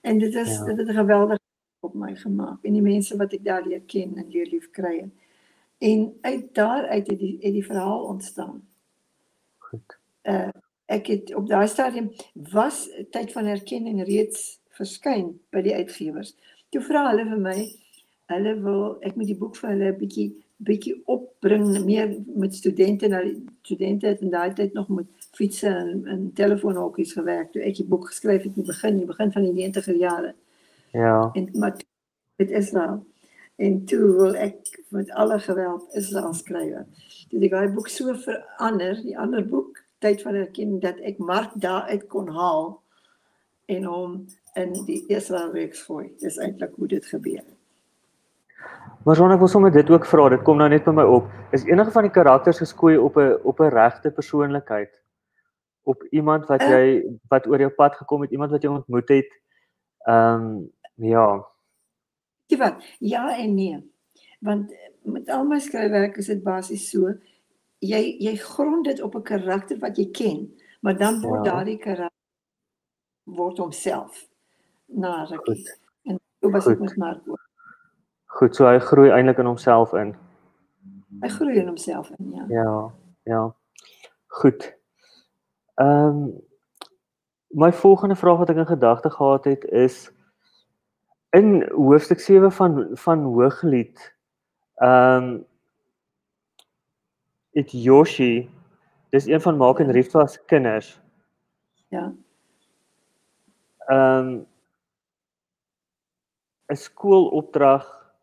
En 0.01 0.19
dit 0.19 0.36
is 0.36 0.57
Ja. 0.57 0.66
dit 0.66 0.78
het 0.78 0.88
'n 0.90 1.00
geweldige 1.01 1.42
op 1.80 1.94
my 1.94 2.16
gemaak 2.16 2.63
en 2.63 2.74
die 2.74 2.81
mense 2.81 3.18
wat 3.18 3.33
ek 3.33 3.44
daar 3.44 3.66
leer 3.66 3.81
ken 3.86 4.18
en 4.18 4.30
leer 4.30 4.45
lief 4.45 4.69
kry. 4.72 5.00
het. 5.01 5.12
En 5.80 6.18
uit 6.22 6.54
daar 6.56 6.88
uit 6.88 7.07
het 7.07 7.19
die 7.19 7.38
het 7.42 7.54
die 7.54 7.66
verhaal 7.66 8.04
ontstaan. 8.06 8.68
Goed. 9.57 9.98
uh 10.24 10.50
ek 10.88 11.07
het 11.12 11.34
op 11.36 11.48
daai 11.50 11.68
stadium 11.68 12.12
was 12.51 12.88
tyd 13.12 13.31
van 13.36 13.50
herkenning 13.50 14.04
reeds 14.07 14.60
verskyn 14.78 15.34
by 15.51 15.62
die 15.66 15.75
uitgewers. 15.75 16.36
Toe 16.72 16.81
vra 16.86 17.07
hulle 17.10 17.25
vir 17.28 17.42
my, 17.44 17.57
hulle 18.34 18.54
wil 18.63 18.84
ek 19.07 19.16
moet 19.16 19.31
die 19.31 19.39
boek 19.39 19.56
vir 19.60 19.74
hulle 19.74 19.92
'n 19.94 20.00
bietjie 20.00 20.30
bietjie 20.57 20.95
opbring 21.06 21.85
meer 21.85 22.16
met 22.35 22.56
studente 22.56 23.07
nou 23.07 23.21
die 23.23 23.44
studente 23.62 24.07
het 24.07 24.21
in 24.26 24.31
daai 24.33 24.54
tyd 24.57 24.73
nog 24.73 24.88
met 24.90 25.28
fietsse 25.38 25.69
en, 25.69 26.07
en 26.07 26.23
telefoonhokkies 26.33 27.14
gewerk 27.14 27.52
toe 27.54 27.62
ek 27.62 27.76
die 27.78 27.85
boek 27.85 28.07
geskryf 28.09 28.42
het 28.44 28.56
in 28.56 28.64
die 28.64 28.71
begin, 28.71 28.97
die 28.97 29.06
begin 29.06 29.31
van 29.31 29.45
die 29.45 29.54
90er 29.69 30.00
jare 30.00 30.33
Ja. 30.94 31.30
en 31.33 31.50
maar 31.54 31.76
toe 31.78 31.85
met 32.38 32.52
Israel. 32.52 33.06
En 33.56 33.85
toe 33.85 34.00
wil 34.16 34.35
ek 34.35 34.83
met 34.90 35.12
alle 35.12 35.40
geweld 35.40 35.88
Israel 35.94 36.33
skryf. 36.33 36.85
Toe 37.30 37.42
ek 37.42 37.52
daai 37.52 37.69
boek 37.73 37.88
so 37.90 38.14
verander, 38.14 39.00
die 39.02 39.18
ander 39.18 39.45
boek, 39.45 39.81
tyd 39.99 40.21
van 40.21 40.35
erkenning 40.35 40.81
dat 40.81 40.99
ek 40.99 41.18
Mark 41.18 41.51
daaruit 41.56 42.07
kon 42.07 42.27
haal 42.30 42.81
en 43.66 43.83
hom 43.83 44.25
in 44.56 44.73
die 44.85 45.04
Israel 45.07 45.51
reeks 45.51 45.81
gooi. 45.81 46.13
Dis 46.19 46.37
eintlik 46.37 46.73
hoe 46.75 46.87
dit 46.87 47.06
gebeur. 47.06 47.37
het. 47.44 47.56
Maar 49.06 49.16
Ron, 49.18 49.31
ek 49.31 49.39
wil 49.39 49.47
sommer 49.47 49.71
dit 49.71 49.89
ook 49.89 50.06
vra. 50.06 50.30
Dit 50.30 50.42
kom 50.44 50.57
nou 50.57 50.68
net 50.69 50.83
by 50.85 50.92
my 50.92 51.04
op. 51.04 51.27
Is 51.56 51.63
enige 51.66 51.92
van 51.92 52.04
die 52.04 52.11
karakters 52.11 52.57
geskoei 52.59 52.97
op 52.97 53.16
'n 53.18 53.37
op 53.44 53.59
'n 53.59 53.69
regte 53.71 54.11
persoonlikheid? 54.11 55.01
Op 55.83 56.04
iemand 56.11 56.45
wat 56.47 56.61
Eh. 56.61 56.69
jy 56.69 57.04
wat 57.30 57.47
oor 57.47 57.59
jou 57.59 57.69
pad 57.69 57.95
gekom 57.95 58.21
het, 58.21 58.31
iemand 58.31 58.51
wat 58.51 58.61
jy 58.61 58.69
ontmoet 58.69 59.09
het? 59.09 59.30
Ehm 60.07 60.42
um, 60.42 60.71
ja. 60.95 61.45
Jy 62.47 62.57
wat? 62.57 62.83
Ja 62.99 63.37
en 63.37 63.56
nee. 63.56 63.92
Want 64.39 64.73
met 65.04 65.30
al 65.30 65.45
my 65.45 65.59
skryfwerk 65.59 66.18
is 66.18 66.25
dit 66.27 66.44
basies 66.44 66.89
so 66.89 67.13
jy 67.80 68.16
jy 68.19 68.36
grond 68.36 68.86
dit 68.86 69.02
op 69.02 69.16
'n 69.16 69.22
karakter 69.24 69.80
wat 69.80 69.98
jy 69.98 70.10
ken, 70.12 70.54
maar 70.81 70.98
dan 70.98 71.22
word 71.22 71.46
Ja. 71.46 71.52
daardie 71.52 71.78
karakter 71.78 72.18
word 73.24 73.57
homself 73.57 74.28
na 74.86 75.24
rukkie. 75.24 75.56
Goed. 75.56 75.80
En 76.04 76.19
so 76.42 76.50
was 76.50 76.66
dit 76.66 76.80
met 76.80 76.96
Mark. 76.98 77.22
Goed, 78.26 78.56
so 78.56 78.66
hy 78.66 78.80
groei 78.80 79.10
eintlik 79.10 79.38
in 79.38 79.46
homself 79.46 79.94
in. 79.94 80.16
Hy 81.22 81.28
groei 81.30 81.57
in 81.57 81.68
homself 81.68 82.10
in, 82.18 82.31
ja. 82.31 82.46
Ja, 82.48 82.94
ja. 83.24 83.56
Goed. 84.28 84.76
Ehm 85.76 86.07
um, 86.07 86.42
my 87.50 87.72
volgende 87.74 88.16
vraag 88.16 88.38
wat 88.38 88.50
ek 88.50 88.56
in 88.57 88.66
gedagte 88.66 89.10
gehad 89.10 89.46
het 89.46 89.64
is 89.66 90.12
in 91.30 91.69
hoofstuk 91.72 92.19
7 92.19 92.52
van 92.52 92.88
van 92.94 93.24
Hooglied. 93.24 94.16
Ehm 94.76 95.24
um, 95.24 95.46
het 97.57 97.73
Yoshi 97.73 98.49
dis 99.09 99.26
een 99.26 99.42
van 99.42 99.57
Maak 99.57 99.80
en 99.80 99.92
Rifta 99.92 100.26
se 100.28 100.40
kinders. 100.45 101.02
Ja. 101.90 102.14
Ehm 103.87 104.28
um, 104.28 104.47
'n 106.68 106.76
skoolopdrag 106.76 108.14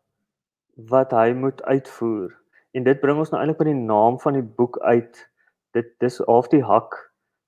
wat 0.75 1.11
hy 1.11 1.33
moet 1.33 1.63
uitvoer. 1.63 2.35
En 2.71 2.83
dit 2.83 2.99
bring 2.99 3.17
ons 3.17 3.29
nou 3.29 3.41
eintlik 3.41 3.57
by 3.57 3.65
die 3.71 3.85
naam 3.87 4.19
van 4.19 4.33
die 4.33 4.43
boek 4.43 4.79
uit. 4.79 5.31
Dit 5.71 5.99
dis 5.99 6.17
half 6.17 6.47
die 6.47 6.63
hak 6.63 6.97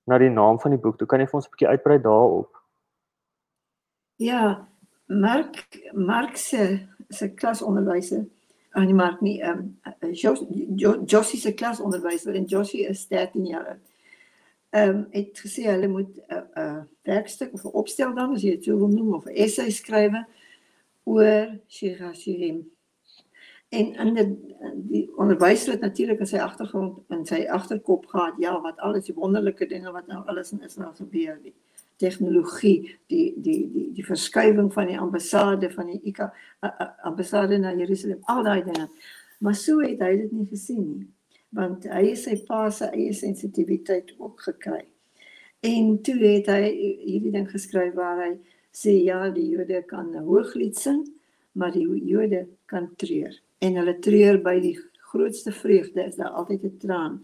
na 0.03 0.17
die 0.17 0.29
naam 0.29 0.59
van 0.59 0.71
die 0.71 0.79
boek. 0.79 0.97
Toe 0.97 1.07
kan 1.07 1.19
jy 1.19 1.27
vir 1.27 1.39
ons 1.39 1.47
'n 1.47 1.51
bietjie 1.51 1.67
uitbrei 1.67 2.01
daarop. 2.01 2.63
Ja, 4.15 4.67
Mark 5.05 5.77
Mark 5.93 6.37
se 6.37 6.87
se 7.09 7.33
klasonderwyser 7.33 8.25
aan 8.77 8.85
die 8.85 8.95
Mark 8.95 9.21
nie 9.21 9.39
ehm 9.41 9.63
um, 10.05 10.13
Josie 11.05 11.39
se 11.39 11.53
klasonderwyser 11.53 12.35
en 12.37 12.45
Josie 12.45 12.85
is 12.85 13.07
13 13.07 13.45
jaar. 13.45 13.79
Ehm 14.69 14.89
um, 14.89 15.07
het 15.11 15.39
gesê 15.41 15.65
hulle 15.65 15.87
moet 15.87 16.13
'n 16.15 16.33
uh, 16.33 16.37
'n 16.37 16.61
uh, 16.61 16.83
werkstuk 17.01 17.53
of 17.53 17.63
'n 17.63 17.77
opstel 17.81 18.13
dan 18.13 18.33
as 18.33 18.41
jy 18.41 18.49
dit 18.49 18.63
so 18.63 18.77
wil 18.77 18.87
noem 18.87 19.13
of 19.13 19.25
'n 19.25 19.35
essay 19.35 19.69
skryf 19.69 20.13
oor 21.03 21.59
Shirashim. 21.67 22.69
En 23.69 23.95
in 23.95 24.13
die, 24.13 24.55
die 24.75 25.17
onderwyser 25.17 25.71
het 25.71 25.81
natuurlik 25.81 26.19
in 26.19 26.27
sy 26.27 26.37
agtergrond 26.37 26.99
in 27.09 27.25
sy 27.25 27.47
agterkop 27.49 28.05
gehad, 28.05 28.33
ja, 28.37 28.61
wat 28.61 28.77
alles 28.77 29.05
die 29.05 29.15
wonderlike 29.15 29.65
dinge 29.67 29.91
wat 29.91 30.07
nou 30.07 30.25
alles 30.27 30.51
in 30.51 30.61
Israel 30.61 30.93
gebeur 30.93 31.39
het 31.43 31.55
tegnologie, 31.97 32.97
die 33.09 33.33
die 33.41 33.59
die 33.73 33.85
die 33.97 34.05
verskuiwing 34.05 34.71
van 34.73 34.89
die 34.91 34.99
ambassade 34.99 35.69
van 35.73 35.91
die 35.91 36.01
ICA 36.11 36.31
ambassade 37.09 37.57
na 37.57 37.73
Jerusalem, 37.75 38.19
al 38.25 38.43
daai 38.43 38.63
dinge. 38.63 38.89
Maar 39.39 39.55
so 39.55 39.81
het 39.81 40.01
hy 40.01 40.13
dit 40.23 40.31
nie 40.33 40.47
gesien 40.49 40.83
nie, 40.85 41.07
want 41.57 41.87
hy 41.89 42.03
het 42.09 42.21
sy 42.21 42.37
pa 42.47 42.67
se 42.73 42.89
eie 42.93 43.13
sensitiwiteit 43.13 44.13
ook 44.17 44.41
gekry. 44.49 44.85
En 45.65 45.97
toe 46.05 46.17
het 46.21 46.49
hy 46.53 46.61
hierdie 46.69 47.33
ding 47.33 47.49
geskryf 47.49 47.95
waar 47.97 48.21
hy 48.25 48.31
sê 48.77 48.93
ja, 49.01 49.27
die 49.33 49.49
Jode 49.55 49.81
kan 49.89 50.13
hooglied 50.25 50.77
sing, 50.77 51.01
maar 51.57 51.73
die 51.73 51.85
Jode 52.05 52.45
kan 52.69 52.91
treur. 53.01 53.33
En 53.65 53.79
hulle 53.79 53.97
treur 54.05 54.37
by 54.43 54.59
die 54.61 54.75
grootste 55.09 55.51
vreugde 55.55 56.03
is 56.05 56.17
daar 56.19 56.35
altyd 56.37 56.63
'n 56.63 56.77
traan. 56.77 57.15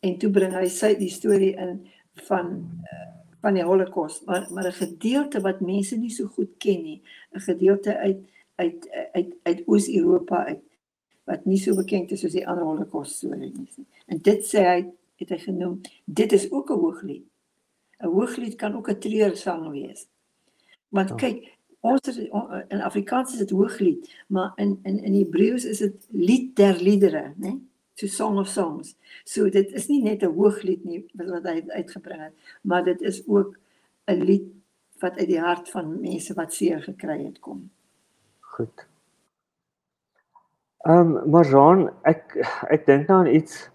En 0.00 0.18
toe 0.18 0.30
bring 0.30 0.52
hy 0.54 0.68
sy 0.68 0.94
die 0.94 1.10
storie 1.10 1.56
in 1.56 1.86
van 2.28 2.46
uh, 2.92 3.19
van 3.40 3.54
die 3.54 3.64
Holocaust, 3.64 4.24
maar 4.26 4.48
maar 4.52 4.66
'n 4.66 4.72
gedeelte 4.72 5.40
wat 5.40 5.60
mense 5.60 5.96
nie 5.96 6.10
so 6.10 6.26
goed 6.26 6.50
ken 6.58 6.82
nie, 6.82 7.02
'n 7.32 7.40
gedeelte 7.40 7.96
uit 7.96 8.18
uit 8.54 8.88
uit 9.12 9.34
uit 9.42 9.62
Oos-Europa 9.66 10.44
uit 10.44 10.62
wat 11.24 11.44
nie 11.44 11.58
so 11.58 11.74
bekend 11.74 12.10
is 12.10 12.20
soos 12.20 12.32
die 12.32 12.46
ander 12.48 12.64
Holocaust 12.64 13.16
stories 13.16 13.76
nie. 13.76 13.86
En 14.06 14.18
dit 14.22 14.44
sê 14.44 14.64
hy 14.66 14.80
het 15.20 15.28
hy 15.28 15.38
genoem, 15.38 15.80
dit 16.04 16.32
is 16.32 16.50
ook 16.50 16.70
'n 16.70 16.80
hooglied. 16.80 17.24
'n 18.00 18.06
Hooglied 18.06 18.54
kan 18.56 18.76
ook 18.76 18.90
'n 18.90 18.98
treursang 18.98 19.70
wees. 19.70 20.08
Want 20.88 21.08
ja. 21.08 21.14
kyk, 21.14 21.58
ons 21.80 22.08
is, 22.08 22.18
in 22.68 22.80
Afrikaans 22.80 23.32
is 23.32 23.38
dit 23.38 23.50
hooglied, 23.50 24.24
maar 24.26 24.52
in 24.56 24.78
in 24.82 25.02
in 25.02 25.14
Hebreëus 25.14 25.64
is 25.64 25.78
dit 25.78 26.06
lied 26.10 26.56
der 26.56 26.82
liedere, 26.82 27.34
né? 27.36 27.58
To 28.00 28.08
Song 28.08 28.38
of 28.38 28.48
Songs. 28.48 28.94
So 29.24 29.50
dit 29.52 29.72
is 29.76 29.88
nie 29.88 30.02
net 30.02 30.22
'n 30.22 30.32
hooglied 30.34 30.84
nie 30.84 31.04
wat 31.14 31.44
hy 31.44 31.62
uitgebring 31.68 32.22
het, 32.22 32.34
maar 32.62 32.84
dit 32.84 33.00
is 33.00 33.22
ook 33.28 33.56
'n 34.08 34.24
lied 34.24 34.48
wat 35.00 35.18
uit 35.18 35.28
die 35.28 35.40
hart 35.40 35.70
van 35.70 36.00
mense 36.00 36.34
wat 36.34 36.54
seer 36.54 36.82
gekry 36.82 37.24
het 37.24 37.38
kom. 37.40 37.70
Goed. 38.40 38.86
Ehm 40.88 41.16
um, 41.16 41.30
maar 41.30 41.46
Jean, 41.46 41.90
ek 42.02 42.36
ek 42.70 42.86
dink 42.86 43.08
nou 43.08 43.20
aan 43.20 43.34
iets 43.34 43.68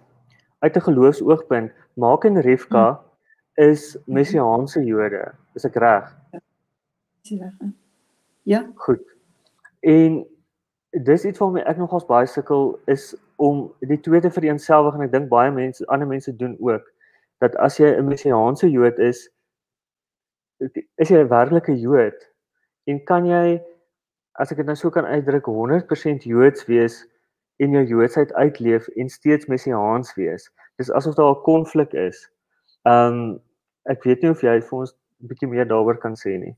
uit 0.59 0.75
'n 0.75 0.87
geloofsoogpunt. 0.89 1.71
Maak 1.93 2.25
en 2.25 2.41
Rivka 2.41 2.85
hmm. 2.89 3.69
is 3.69 3.97
messiaanse 4.05 4.83
Jode. 4.83 5.33
Is 5.53 5.65
ek 5.65 5.75
reg? 5.75 6.17
Ja. 7.21 7.53
Ja. 8.43 8.71
Goed. 8.75 9.15
En 9.79 10.25
dis 10.89 11.25
iets 11.25 11.39
waarmee 11.39 11.63
ek 11.63 11.77
nogals 11.77 12.05
baie 12.05 12.27
sukkel 12.27 12.79
is 12.85 13.15
om 13.35 13.73
die 13.79 13.99
twee 13.99 14.21
te 14.21 14.31
vereenselwig 14.31 14.95
en 14.95 15.05
ek 15.05 15.11
dink 15.11 15.29
baie 15.29 15.51
mense 15.51 15.85
ander 15.93 16.07
mense 16.07 16.35
doen 16.35 16.55
ook 16.59 16.85
dat 17.43 17.55
as 17.55 17.77
jy 17.79 17.91
'n 17.91 18.07
messiaanse 18.07 18.69
Jood 18.71 18.99
is 18.99 19.29
is 20.97 21.09
jy 21.09 21.19
'n 21.19 21.31
werklike 21.31 21.75
Jood 21.75 22.19
en 22.85 23.03
kan 23.03 23.25
jy 23.25 23.61
as 24.39 24.51
ek 24.51 24.57
dit 24.57 24.65
nou 24.65 24.75
so 24.75 24.89
kan 24.89 25.05
uitdruk 25.05 25.45
100% 25.45 26.23
Joods 26.23 26.65
wees 26.65 27.05
en 27.57 27.71
jou 27.71 27.83
Joodsheid 27.83 28.33
uitleef 28.33 28.87
en 28.87 29.09
steeds 29.09 29.47
messiaans 29.47 30.15
wees 30.15 30.51
dis 30.77 30.91
asof 30.91 31.15
daar 31.15 31.35
'n 31.35 31.43
konflik 31.43 31.93
is. 31.93 32.29
Um 32.83 33.39
ek 33.83 34.03
weet 34.03 34.21
nie 34.21 34.31
of 34.31 34.41
jy 34.41 34.61
vir 34.61 34.79
ons 34.79 34.93
'n 35.21 35.27
bietjie 35.27 35.47
meer 35.49 35.67
daaroor 35.67 35.97
kan 35.97 36.15
sê 36.15 36.37
nie. 36.39 36.55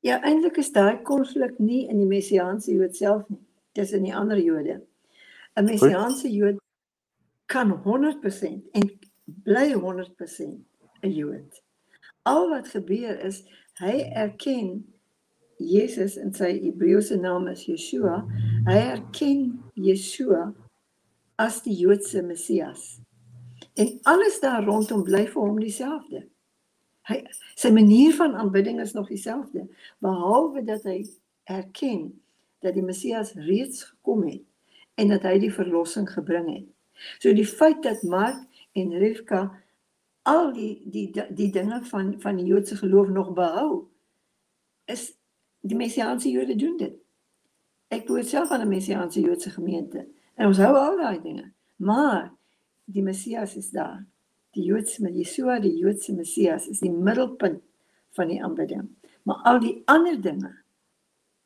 Ja, 0.00 0.20
eintlik 0.22 0.56
is 0.56 0.72
daai 0.72 1.02
konflik 1.02 1.58
nie 1.58 1.88
in 1.88 1.98
die 1.98 2.06
messiaanse 2.06 2.72
Jood 2.72 2.96
self 2.96 3.28
nie 3.28 3.38
tussen 3.72 4.02
die 4.02 4.14
ander 4.14 4.38
Jode. 4.38 4.80
'n 5.56 5.64
Messiaanse 5.64 6.30
Jood 6.32 6.60
kan 7.46 7.70
100% 7.84 8.68
en 8.72 8.98
bly 9.24 9.72
100% 9.74 10.64
'n 11.02 11.10
Jood. 11.10 11.62
Al 12.22 12.48
wat 12.48 12.68
gebeur 12.68 13.18
is 13.24 13.42
hy 13.80 14.10
erken 14.14 14.86
Jesus 15.58 16.16
in 16.16 16.32
sy 16.34 16.52
Hebreëse 16.58 17.16
naam 17.20 17.46
is 17.52 17.66
Yeshua. 17.66 18.22
Hy 18.66 18.78
erken 18.96 19.62
Yeshua 19.74 20.52
as 21.36 21.62
die 21.62 21.74
Joodse 21.76 22.22
Messias. 22.22 23.00
En 23.74 23.98
alles 24.02 24.40
daar 24.40 24.64
rondom 24.64 25.02
bly 25.02 25.26
vir 25.26 25.42
hom 25.42 25.60
dieselfde. 25.60 26.24
Hy 27.10 27.18
sy 27.58 27.70
manier 27.74 28.14
van 28.14 28.34
aanbidding 28.38 28.80
is 28.80 28.94
nog 28.94 29.08
dieselfde 29.10 29.66
behalwe 29.98 30.64
dat 30.64 30.84
hy 30.86 31.02
erken 31.50 32.22
dat 32.62 32.74
die 32.74 32.84
Messias 32.86 33.34
reeds 33.34 33.82
gekom 33.82 34.22
het 34.28 34.44
en 34.94 35.08
dat 35.08 35.22
hy 35.22 35.38
die 35.38 35.52
verlossing 35.52 36.08
gebring 36.10 36.48
het. 36.52 36.68
So 37.18 37.32
die 37.34 37.46
feit 37.46 37.82
dat 37.82 38.02
Mark 38.02 38.44
en 38.78 38.92
Rivka 38.98 39.46
al 40.28 40.52
die 40.54 40.82
die 40.90 41.08
die 41.34 41.50
dinge 41.50 41.80
van 41.90 42.14
van 42.20 42.36
die 42.36 42.46
Joodse 42.46 42.76
geloof 42.76 43.08
nog 43.08 43.32
behou 43.34 43.88
is 44.84 45.12
die 45.60 45.76
messiaanse 45.76 46.30
Jode 46.30 46.56
doen 46.56 46.76
dit. 46.76 46.94
Ek 47.88 48.06
behoort 48.06 48.28
self 48.28 48.50
aan 48.50 48.62
'n 48.62 48.68
messiaanse 48.68 49.20
Joodse 49.20 49.50
gemeente 49.50 50.06
en 50.34 50.46
ons 50.46 50.58
hou 50.58 50.74
al 50.76 50.96
daai 50.96 51.20
dinge. 51.22 51.52
Maar 51.76 52.32
die 52.84 53.02
Messias 53.02 53.56
is 53.56 53.70
daar. 53.70 54.06
Die 54.50 54.64
Joodse 54.64 55.02
met 55.02 55.14
Yeshua, 55.14 55.58
die 55.60 55.76
Joodse 55.78 56.14
Messias 56.14 56.68
is 56.68 56.80
die 56.80 56.92
middelpunt 56.92 57.62
van 58.10 58.28
die 58.28 58.42
aanbidding. 58.44 58.88
Maar 59.22 59.36
al 59.36 59.60
die 59.60 59.82
ander 59.84 60.20
dinge 60.20 60.61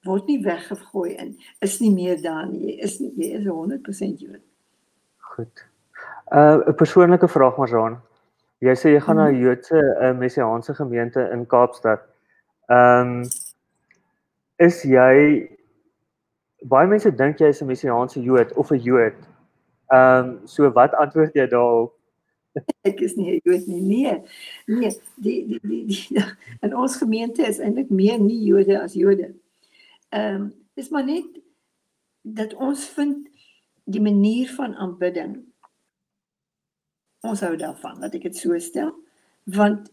word 0.06 0.26
nie 0.30 0.40
weggegooi 0.44 1.14
in 1.14 1.36
is 1.64 1.80
nie 1.80 1.92
meer 1.94 2.20
daar 2.22 2.46
nie. 2.48 2.62
Jy 2.70 2.76
is 2.88 2.98
nie, 3.00 3.12
jy 3.20 3.32
is 3.40 3.46
100% 3.46 4.22
Jood. 4.22 4.44
Goed. 5.34 5.64
Uh 6.32 6.62
'n 6.66 6.74
persoonlike 6.74 7.28
vraag 7.28 7.56
maar 7.56 7.68
Jean. 7.68 7.98
Jy 8.64 8.74
sê 8.74 8.92
jy 8.94 9.00
gaan 9.00 9.16
na 9.16 9.28
'n 9.28 9.34
hmm. 9.34 9.42
Joodse 9.42 9.80
uh, 10.00 10.12
messiaanse 10.18 10.74
gemeente 10.74 11.28
in 11.32 11.46
Kaapstad. 11.46 12.00
Ehm 12.68 13.22
um, 13.22 13.28
is 14.56 14.82
jy 14.82 15.48
baie 16.64 16.86
mense 16.88 17.10
dink 17.14 17.38
jy 17.38 17.48
is 17.48 17.62
'n 17.62 17.66
messiaanse 17.66 18.22
Jood 18.22 18.52
of 18.52 18.70
'n 18.70 18.80
Jood. 18.80 19.18
Ehm 19.92 20.24
um, 20.24 20.40
so 20.44 20.70
wat 20.72 20.94
antwoord 20.94 21.34
jy 21.34 21.46
daarop? 21.46 21.92
Ek 22.82 23.00
is 23.00 23.14
nie 23.16 23.36
'n 23.36 23.40
Jood 23.44 23.66
nie. 23.66 23.80
Nee. 23.80 24.22
Nee, 24.66 24.92
die 25.14 25.46
die 25.46 25.60
die, 25.62 25.84
die 25.86 26.24
in 26.64 26.76
ons 26.76 26.96
gemeente 26.96 27.46
is 27.46 27.58
eintlik 27.58 27.90
meer 27.90 28.18
nie 28.18 28.44
Jode 28.44 28.80
as 28.82 28.94
Jode 28.94 29.34
ehm 30.08 30.34
um, 30.34 30.54
dis 30.74 30.88
maar 30.92 31.04
net 31.04 31.40
dat 32.22 32.54
ons 32.54 32.84
vind 32.96 33.28
die 33.84 34.00
manier 34.00 34.50
van 34.54 34.74
aanbidding 34.74 35.36
ons 37.20 37.40
hou 37.40 37.56
daarvan 37.56 38.00
dat 38.00 38.14
ek 38.14 38.28
dit 38.28 38.36
so 38.36 38.58
stel 38.58 38.92
want 39.44 39.90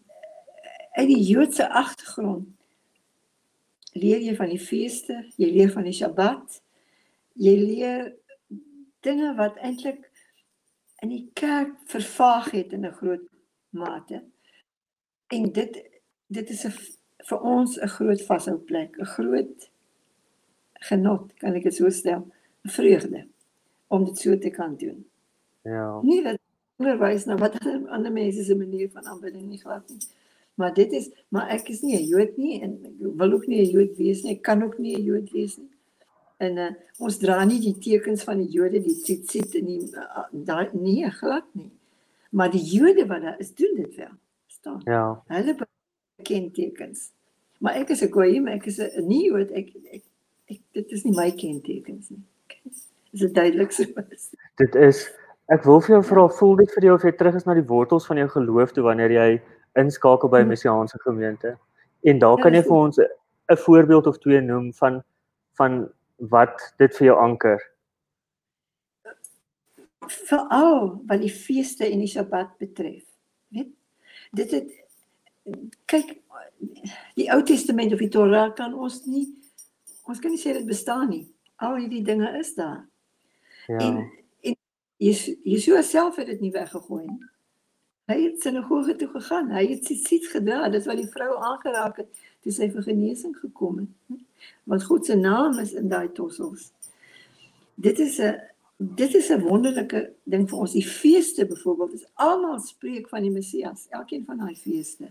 uit 0.93 1.07
die 1.07 1.23
Joodse 1.23 1.69
agtergrond 1.69 2.49
leer 3.93 4.21
jy 4.25 4.33
van 4.37 4.49
die 4.49 4.61
feeste, 4.61 5.19
jy 5.37 5.49
leer 5.53 5.71
van 5.73 5.85
die 5.87 5.95
Sabbat, 5.95 6.59
jy 7.37 7.53
leer 7.59 8.11
dinge 9.05 9.33
wat 9.37 9.59
eintlik 9.61 10.05
in 11.03 11.11
die 11.11 11.25
kerk 11.37 11.75
vervaag 11.91 12.51
het 12.55 12.73
in 12.73 12.85
'n 12.85 12.97
groot 12.99 13.25
mate. 13.69 14.23
En 15.27 15.51
dit 15.51 15.81
dit 16.27 16.49
is 16.49 16.65
'n 16.65 16.73
vir 17.29 17.39
ons 17.41 17.77
'n 17.77 17.87
groot 17.87 18.21
vashou 18.21 18.57
plek, 18.57 18.97
'n 18.97 19.05
groot 19.05 19.71
genot, 20.89 21.33
kan 21.41 21.55
ek 21.57 21.69
dit 21.69 21.75
so 21.75 21.89
stel, 21.89 22.25
vreugde 22.63 23.25
om 23.93 24.05
dit 24.05 24.17
so 24.17 24.37
te 24.37 24.49
kan 24.49 24.75
doen. 24.79 25.05
Ja. 25.63 25.99
Nie 26.03 26.23
dat 26.23 26.39
onderwys 26.81 27.27
nou 27.29 27.37
wat 27.39 27.59
ander 27.63 28.11
mense 28.11 28.43
se 28.43 28.55
manier 28.55 28.89
van 28.91 29.05
aanbidding 29.07 29.45
nie 29.49 29.61
glad 29.61 29.89
nie. 29.89 30.01
Maar 30.59 30.73
dit 30.73 30.91
is 30.91 31.09
maar 31.33 31.49
ek 31.53 31.69
is 31.69 31.81
nie 31.81 31.97
'n 31.97 32.07
Jood 32.07 32.37
nie 32.37 32.61
en 32.61 32.79
ek 32.85 32.97
wil 32.99 33.31
ook 33.33 33.47
nie 33.47 33.61
'n 33.61 33.69
Jood 33.69 33.97
wees 33.97 34.23
nie. 34.23 34.35
Ek 34.35 34.41
kan 34.41 34.63
ook 34.63 34.77
nie 34.77 34.95
'n 34.97 35.03
Jood 35.03 35.31
wees 35.31 35.57
nie. 35.57 35.69
En 36.37 36.57
uh, 36.57 36.71
ons 36.97 37.17
dra 37.17 37.43
nie 37.45 37.59
die 37.59 37.77
tekens 37.77 38.23
van 38.23 38.41
die 38.41 38.49
Jode, 38.51 38.81
die 38.81 38.99
tzitzit 39.01 39.55
en 39.55 39.65
die 39.65 39.81
uh, 39.93 40.27
daai 40.31 40.69
nie 40.73 41.09
glad 41.09 41.45
nie. 41.51 41.71
Maar 42.31 42.51
die 42.51 42.63
Jode 42.63 43.05
wat 43.07 43.21
daar 43.21 43.39
is, 43.39 43.53
doen 43.53 43.75
dit 43.75 43.95
wel. 43.95 44.15
Staan. 44.47 44.81
Ja. 44.83 45.23
Hulle 45.27 45.55
ken 46.23 46.51
tekens. 46.51 47.11
Maar 47.59 47.75
ek 47.75 47.89
is 47.89 48.01
'n 48.01 48.11
goeie, 48.11 48.41
ek 48.49 48.65
is 48.65 48.79
'n 48.79 49.07
nie 49.07 49.25
Jood. 49.29 49.51
Ek 49.51 49.69
ek 49.91 50.03
ek 50.51 50.59
dit 50.77 50.91
is 50.91 51.03
nie 51.07 51.15
my 51.15 51.29
kentekens 51.31 52.09
nie. 52.09 52.23
Is 53.13 53.25
dit 53.25 53.33
duidelik 53.35 53.71
so? 53.71 53.85
Dit 54.61 54.75
is 54.75 55.05
ek 55.53 55.65
wil 55.67 55.81
vir 55.83 55.97
jou 55.97 56.03
vra 56.07 56.27
voel 56.39 56.55
dit 56.61 56.71
vir 56.75 56.87
jou 56.87 56.93
of 56.95 57.03
jy 57.05 57.11
terug 57.17 57.35
is 57.37 57.45
na 57.45 57.55
die 57.57 57.67
wortels 57.67 58.07
van 58.09 58.21
jou 58.21 58.29
geloof 58.31 58.71
toe 58.73 58.85
wanneer 58.85 59.11
jy 59.11 59.27
inskakel 59.79 60.31
by 60.31 60.41
'n 60.41 60.49
messiaanse 60.49 60.97
gemeente. 61.03 61.57
En 62.03 62.19
daar 62.19 62.37
kan 62.41 62.53
jy 62.53 62.63
vir 62.63 62.77
ons 62.77 62.99
'n 62.99 63.57
voorbeeld 63.65 64.07
of 64.07 64.17
twee 64.17 64.41
noem 64.41 64.73
van 64.73 65.03
van 65.57 65.89
wat 66.17 66.73
dit 66.77 66.97
vir 66.97 67.05
jou 67.05 67.17
anker. 67.19 67.59
Veral 70.07 71.01
wat 71.07 71.19
die 71.19 71.31
feeste 71.31 71.85
en 71.85 71.99
die 71.99 72.07
Sabbat 72.07 72.57
betref. 72.57 73.03
Weet? 73.49 73.69
Dit 74.31 74.51
het 74.51 74.71
kyk 75.85 76.17
die 77.15 77.29
Ou 77.31 77.43
Testament 77.43 77.93
of 77.93 77.99
die 77.99 78.09
Torah 78.09 78.53
kan 78.55 78.73
ons 78.73 79.05
nie 79.05 79.27
ons 80.09 80.19
kan 80.19 80.31
nie 80.31 80.41
sê 80.41 80.53
dit 80.53 80.67
bestaan 80.67 81.09
nie. 81.09 81.25
Al 81.63 81.77
hierdie 81.79 82.03
dinge 82.03 82.29
is 82.39 82.53
daar. 82.55 82.83
Ja. 83.67 83.79
En 83.79 84.11
en 84.41 84.57
Yeshua 84.97 85.81
self 85.81 86.15
het 86.15 86.27
dit 86.27 86.41
nie 86.41 86.51
weggegooi 86.51 87.05
nie. 87.05 87.29
Hy 88.11 88.17
het 88.19 88.41
sinagoge 88.43 88.95
toe 88.99 89.07
gegaan. 89.07 89.51
Hy 89.55 89.63
het 89.69 89.87
sy 89.87 89.95
siet 89.95 90.25
gedra, 90.31 90.67
dit 90.71 90.85
wat 90.87 90.99
die 90.99 91.09
vrou 91.11 91.37
aangeraak 91.39 92.01
het 92.01 92.23
toe 92.43 92.51
sy 92.51 92.67
vir 92.71 92.83
genesing 92.83 93.35
gekom 93.39 93.79
het. 93.83 94.19
Want 94.67 94.83
God 94.89 95.07
se 95.07 95.15
naam 95.15 95.59
is 95.63 95.71
in 95.79 95.87
daai 95.91 96.11
tossels. 96.15 96.71
Dit 97.75 97.99
is 97.99 98.19
'n 98.19 98.35
dit 98.77 99.13
is 99.15 99.29
'n 99.31 99.41
wonderlike 99.41 100.13
ding 100.23 100.49
vir 100.49 100.59
ons. 100.59 100.71
Die 100.71 100.87
feeste 100.87 101.45
byvoorbeeld 101.45 101.93
is 101.93 102.07
almal 102.13 102.59
spreek 102.59 103.09
van 103.09 103.21
die 103.21 103.31
Messias, 103.31 103.87
elkeen 103.89 104.25
van 104.25 104.37
daai 104.37 104.55
feeste. 104.55 105.07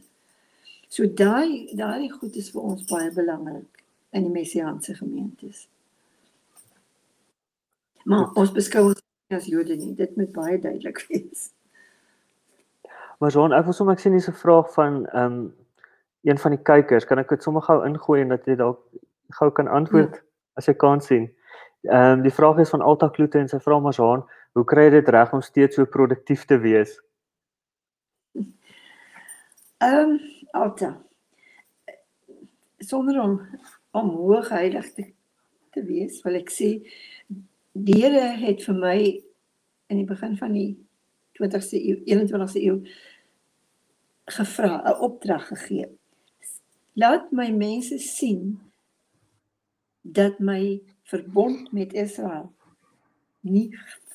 So 0.88 1.06
daai 1.06 1.74
daai 1.74 2.10
goed 2.10 2.36
is 2.36 2.50
vir 2.50 2.62
ons 2.62 2.84
baie 2.84 3.10
belangrik 3.10 3.81
in 4.12 4.26
die 4.26 4.32
messiaanse 4.32 4.94
gemeentes. 4.94 5.68
Maar 8.04 8.32
ons 8.36 8.52
beskou 8.52 8.90
ons 8.90 9.00
as 9.32 9.48
Jode 9.48 9.76
nie, 9.78 9.94
dit 9.96 10.16
moet 10.16 10.32
baie 10.34 10.58
duidelik 10.60 11.00
wees. 11.08 11.50
Maar 13.22 13.32
Johan, 13.32 13.54
ek 13.56 13.68
wil 13.68 13.76
sommer 13.76 13.96
ek 13.96 14.02
sien 14.02 14.16
hierse 14.16 14.34
vraag 14.36 14.72
van 14.76 15.04
ehm 15.12 15.36
um, 15.40 15.42
een 16.22 16.38
van 16.38 16.54
die 16.54 16.62
kykers, 16.62 17.06
kan 17.06 17.18
ek 17.18 17.32
dit 17.34 17.42
sommer 17.42 17.64
gou 17.66 17.80
ingooi 17.82 18.20
en 18.22 18.30
dat 18.30 18.44
jy 18.46 18.54
dalk 18.60 18.78
gou 19.34 19.48
kan 19.50 19.66
antwoord 19.66 20.20
ja. 20.20 20.22
as 20.60 20.68
jy 20.70 20.74
kan 20.78 21.00
sien. 21.02 21.30
Ehm 21.88 22.18
um, 22.18 22.22
die 22.26 22.34
vraag 22.34 22.60
is 22.62 22.70
van 22.74 22.84
Alta 22.84 23.08
Kloete 23.10 23.40
en 23.40 23.48
sy 23.50 23.58
vra 23.64 23.80
maar 23.82 23.96
Johan, 23.96 24.22
hoe 24.54 24.66
kry 24.68 24.84
jy 24.86 24.92
dit 24.98 25.10
reg 25.16 25.32
om 25.34 25.42
steeds 25.42 25.80
so 25.80 25.88
produktief 25.96 26.44
te 26.50 26.60
wees? 26.62 26.98
Ehm 29.82 29.98
um, 29.98 30.18
Alta. 30.52 30.92
Sonder 32.78 33.22
om 33.22 33.40
om 33.92 34.08
hoog 34.16 34.48
heilig 34.48 34.88
te, 34.96 35.06
te 35.72 35.84
wees, 35.84 36.20
wil 36.24 36.38
ek 36.40 36.50
sê 36.52 36.74
die 37.72 37.98
Here 38.02 38.34
het 38.40 38.64
vir 38.66 38.76
my 38.76 38.98
in 39.92 40.00
die 40.00 40.08
begin 40.08 40.36
van 40.36 40.52
die 40.56 40.70
20ste 41.38 41.80
eeu, 41.80 42.00
21ste 42.08 42.60
eeu 42.60 42.80
gevra, 44.32 44.82
'n 44.84 45.00
opdrag 45.08 45.46
gegee. 45.48 45.88
Laat 46.94 47.32
my 47.32 47.50
mense 47.50 47.98
sien 47.98 48.60
dat 50.02 50.38
my 50.38 50.80
verbond 51.02 51.72
met 51.72 51.92
Israel 51.92 52.52
nie 53.40 53.70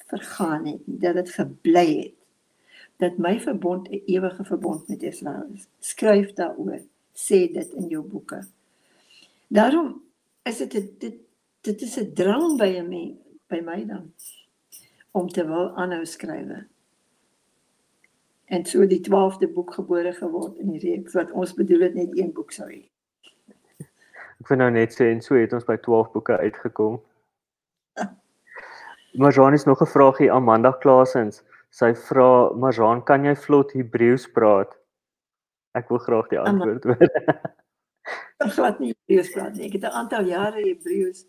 vergaan 0.07 0.65
het 0.65 0.87
nie, 0.87 0.99
dat 0.99 1.15
dit 1.15 1.29
gebly 1.29 1.89
het. 1.97 2.13
Dat 2.97 3.17
my 3.17 3.39
verbond 3.39 3.89
'n 3.89 4.01
ewige 4.05 4.43
verbond 4.43 4.87
met 4.87 5.03
Israel 5.03 5.49
is. 5.53 5.67
Skryf 5.79 6.33
daaroor, 6.33 6.81
sê 7.13 7.51
dit 7.53 7.73
in 7.73 7.87
jou 7.87 8.03
boeke. 8.03 8.47
Daarom 9.47 10.03
is 10.43 10.57
dit 10.57 10.99
dit 10.99 11.15
dit 11.61 11.81
is 11.81 11.97
'n 11.99 12.13
drang 12.13 12.57
by 12.57 12.79
'n 12.79 12.89
mens 12.89 13.17
by 13.47 13.61
my 13.63 13.85
dan 13.85 14.13
om 15.11 15.27
te 15.27 15.47
wil 15.47 15.75
aanhou 15.75 16.05
skrywe. 16.05 16.67
En 18.45 18.65
so 18.65 18.87
die 18.87 19.01
12de 19.01 19.47
boek 19.47 19.73
gebore 19.73 20.13
geword 20.13 20.57
in 20.57 20.71
die 20.71 20.79
reeks 20.79 21.13
wat 21.13 21.31
ons 21.31 21.53
bedoel 21.53 21.79
het 21.79 21.93
net 21.93 22.17
een 22.17 22.33
boek 22.33 22.51
sou 22.51 22.69
hê. 22.71 22.89
Ek 24.39 24.47
wil 24.47 24.57
nou 24.57 24.69
net 24.71 24.93
sê 24.93 25.09
en 25.11 25.21
so 25.21 25.35
het 25.35 25.53
ons 25.53 25.65
by 25.65 25.75
12 25.77 26.11
boeke 26.11 26.37
uitgekom. 26.37 27.01
Marjan 29.17 29.53
is 29.53 29.65
nog 29.65 29.81
'n 29.81 29.85
vraagie 29.85 30.31
Amanda 30.31 30.71
Klasens. 30.71 31.43
Sy 31.69 31.93
vra 31.93 32.53
Marjan, 32.53 33.03
kan 33.03 33.25
jy 33.25 33.35
vlot 33.35 33.71
Hebreëus 33.73 34.31
praat? 34.31 34.77
Ek 35.73 35.89
wil 35.89 35.97
graag 35.97 36.27
die 36.29 36.39
antwoord 36.39 36.83
hoor. 36.83 36.97
Ek 38.37 38.53
glad 38.53 38.79
nie 38.79 38.93
Hebreëus 38.93 39.31
praat 39.33 39.55
nie. 39.55 39.65
Ek 39.67 39.77
het 39.77 39.83
'n 39.83 39.97
aantal 39.99 40.25
jare 40.29 40.61
Hebreëus 40.61 41.25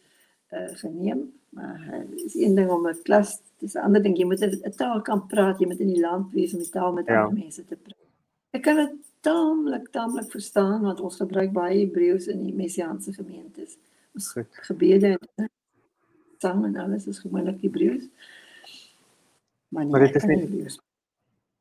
uh, 0.52 0.68
geneem, 0.82 1.32
maar 1.56 1.80
uh, 1.92 2.24
is 2.24 2.34
een 2.34 2.54
ding 2.54 2.70
om 2.70 2.88
'n 2.88 3.02
klas, 3.02 3.40
dis 3.58 3.74
'n 3.74 3.84
ander 3.86 4.02
ding 4.02 4.16
jy 4.16 4.24
moet 4.24 4.42
'n 4.42 4.76
taal 4.76 5.02
kan 5.02 5.26
praat, 5.26 5.60
jy 5.60 5.66
moet 5.66 5.80
in 5.80 5.92
die 5.94 6.00
land 6.00 6.32
wees 6.32 6.52
om 6.52 6.58
die 6.58 6.70
taal 6.70 6.92
met 6.92 7.06
ja. 7.06 7.24
ander 7.24 7.42
mense 7.42 7.64
te 7.64 7.76
praat. 7.76 8.08
Ek 8.50 8.62
kan 8.62 8.76
dit 8.76 8.94
taamlik 9.20 9.88
taamlik 9.90 10.30
verstaan 10.30 10.82
want 10.82 11.00
ons 11.00 11.16
gebruik 11.16 11.52
baie 11.52 11.78
Hebreëus 11.78 12.26
in 12.26 12.42
die 12.42 12.54
messiaanse 12.54 13.12
gemeentes. 13.12 13.78
Ons 14.14 14.34
gebede 14.68 15.18
en 15.36 15.50
sang 16.38 16.64
en 16.64 16.76
alles 16.76 17.06
is 17.06 17.18
gewoonlik 17.18 17.62
Hebreëus. 17.62 18.08
Maar, 19.68 19.84
nie, 19.84 19.92
maar 19.92 20.00
dit 20.00 20.16
is 20.16 20.24
nie 20.24 20.78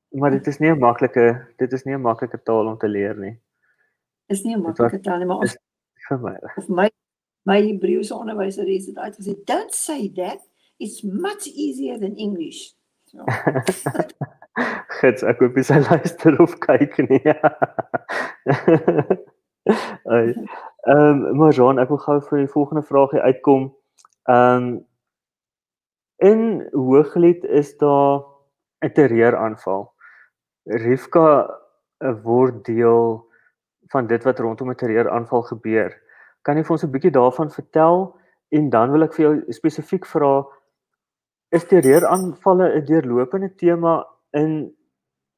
Maar 0.10 0.32
dit 0.32 0.48
is 0.48 0.58
nie 0.60 0.72
'n 0.72 0.80
maklike 0.80 1.48
dit 1.58 1.74
is 1.74 1.84
nie 1.84 1.96
'n 1.96 2.02
maklike 2.02 2.40
taal 2.44 2.68
om 2.68 2.78
te 2.78 2.88
leer 2.88 3.18
nie 3.18 3.38
is 4.30 4.44
nie 4.44 4.56
'n 4.56 4.62
maklike 4.62 5.00
taal 5.00 5.18
nie, 5.18 5.26
maar 5.26 5.44
ons 5.46 5.58
of 6.58 6.70
my 6.70 6.90
my 7.48 7.62
Hebreëse 7.64 8.16
onderwyser 8.16 8.68
het 8.68 8.86
dit 8.86 8.98
uitgesê, 8.98 9.36
don't 9.46 9.74
say 9.74 10.10
that, 10.16 10.40
it's 10.80 11.02
much 11.04 11.48
easier 11.48 11.98
than 12.00 12.16
English. 12.16 12.74
So. 13.06 13.24
Gits, 15.00 15.24
ek 15.24 15.40
hoop 15.40 15.56
jy 15.56 15.64
sal 15.64 15.86
luister 15.88 16.36
of 16.44 16.58
kyk 16.60 16.98
nie. 17.08 17.22
Ai. 20.16 20.34
Ehm, 20.88 21.24
um, 21.24 21.38
maar 21.38 21.54
Jean, 21.56 21.80
ek 21.80 21.92
wil 21.94 22.02
gou 22.04 22.18
vir 22.30 22.44
die 22.44 22.52
volgende 22.52 22.84
vraagie 22.88 23.24
uitkom. 23.24 23.70
Ehm 24.32 24.68
um, 24.68 24.86
in 26.18 26.66
Hooglied 26.74 27.44
is 27.46 27.76
daar 27.78 28.26
'n 28.82 28.92
terreuraanval. 28.92 29.94
Rifka 30.66 31.48
eh, 31.98 32.16
word 32.24 32.66
deel 32.66 33.27
van 33.92 34.08
dit 34.08 34.24
wat 34.24 34.40
rondom 34.40 34.70
'n 34.70 34.76
terreuraanval 34.76 35.42
gebeur. 35.42 35.92
Kan 36.42 36.58
jy 36.58 36.64
vir 36.64 36.72
ons 36.72 36.84
'n 36.84 36.92
bietjie 36.92 37.12
daarvan 37.12 37.52
vertel 37.52 38.16
en 38.50 38.70
dan 38.70 38.92
wil 38.92 39.04
ek 39.04 39.14
vir 39.14 39.26
jou 39.26 39.54
spesifiek 39.54 40.06
vra 40.06 40.46
is 41.50 41.66
terreuraanvalle 41.66 42.76
'n 42.76 42.86
deurlopende 42.86 43.56
tema 43.56 44.06
in 44.32 44.76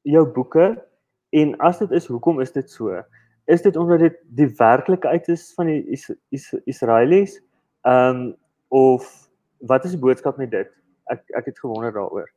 jou 0.02 0.24
boeke 0.26 0.82
en 1.30 1.56
as 1.58 1.78
dit 1.78 1.90
is 1.90 2.06
hoekom 2.06 2.40
is 2.40 2.52
dit 2.52 2.70
so? 2.70 3.02
Is 3.46 3.62
dit 3.62 3.76
omdat 3.76 3.98
dit 3.98 4.16
die 4.24 4.48
werklikheid 4.56 5.28
is 5.28 5.52
van 5.54 5.66
die 5.66 5.82
is, 5.90 6.10
is, 6.30 6.54
Israelies? 6.64 7.40
Ehm 7.82 8.16
um, 8.16 8.36
of 8.68 9.30
wat 9.58 9.84
is 9.84 9.90
die 9.90 10.00
boodskap 10.00 10.36
met 10.36 10.50
dit? 10.50 10.68
Ek 11.10 11.22
ek 11.34 11.44
het 11.44 11.58
gewonder 11.58 11.92
daaroor. 11.92 12.30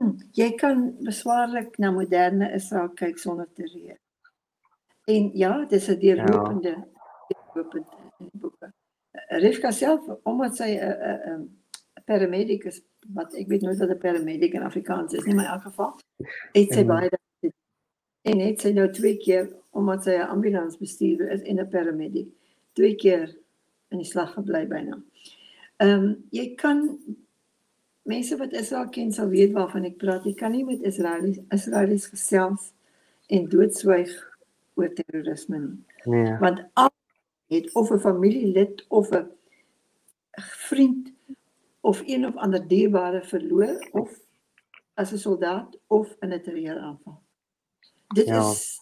Hm, 0.00 0.16
jy 0.32 0.54
kan 0.56 0.94
beswaarlik 1.04 1.78
na 1.78 1.90
moderne 1.90 2.52
Israel 2.54 2.88
kyk 2.88 3.18
sonder 3.18 3.48
terreur. 3.54 3.98
En 5.10 5.30
ja, 5.34 5.64
dis 5.68 5.88
'n 5.88 5.98
deurlopende 5.98 6.68
ja. 6.68 6.86
deurlopende 7.28 7.86
boeke. 8.32 8.72
Rifka 9.44 9.70
self 9.70 10.06
omdat 10.22 10.56
sy 10.56 10.70
'n 10.76 10.96
'n 11.00 11.40
'n 11.40 12.04
paramedic 12.04 12.64
is, 12.64 12.82
wat 13.14 13.34
ek 13.34 13.48
weet 13.48 13.62
nooit 13.62 13.78
wat 13.78 13.90
'n 13.90 13.98
paramedic 13.98 14.52
in 14.52 14.62
Afrikaans 14.62 15.12
is 15.12 15.24
nie, 15.24 15.34
maar 15.34 15.44
in 15.44 15.50
elk 15.50 15.62
geval 15.62 15.98
het 16.52 16.72
sy 16.72 16.84
baie 16.84 17.10
en 18.22 18.38
het 18.38 18.60
sy 18.60 18.72
nou 18.72 18.90
twee 18.92 19.16
keer 19.16 19.48
omdat 19.70 20.04
sy 20.04 20.14
'n 20.18 20.30
ambulans 20.34 20.78
bestuurder 20.78 21.30
is 21.30 21.42
en 21.42 21.60
'n 21.60 21.68
paramedic, 21.68 22.28
twee 22.72 22.94
keer 22.94 23.36
in 23.88 23.98
die 23.98 24.06
slag 24.06 24.32
gebly 24.32 24.66
byna. 24.66 25.02
Ehm 25.76 26.04
um, 26.04 26.24
jy 26.30 26.54
kan 26.54 26.98
mense 28.02 28.36
wat 28.36 28.52
Israel 28.52 28.88
ken 28.88 29.12
sal 29.12 29.28
weet 29.28 29.52
waarvan 29.52 29.84
ek 29.84 29.96
praat. 29.96 30.24
Jy 30.24 30.34
kan 30.34 30.52
nie 30.52 30.64
met 30.64 30.82
Israelies 30.82 31.38
Israelies 31.48 32.06
gesels 32.06 32.72
en 33.26 33.48
doodswyg 33.48 34.29
oor 34.80 34.92
terrorisme 34.96 35.58
nie. 35.58 35.84
Nee. 36.04 36.38
Want 36.42 36.64
al 36.74 36.90
het 37.50 37.72
of 37.74 37.90
'n 37.90 37.98
familielid 37.98 38.84
of 38.88 39.10
'n 39.10 39.30
vriend 40.66 41.12
of 41.80 42.02
een 42.06 42.26
of 42.26 42.36
ander 42.36 42.68
dierbare 42.68 43.22
verloor 43.22 43.88
of 43.92 44.18
as 44.94 45.12
'n 45.12 45.18
soldaat 45.18 45.78
of 45.86 46.16
in 46.20 46.32
'n 46.32 46.42
terreuraanval. 46.42 47.22
Dit 48.14 48.26
ja. 48.26 48.50
is 48.50 48.80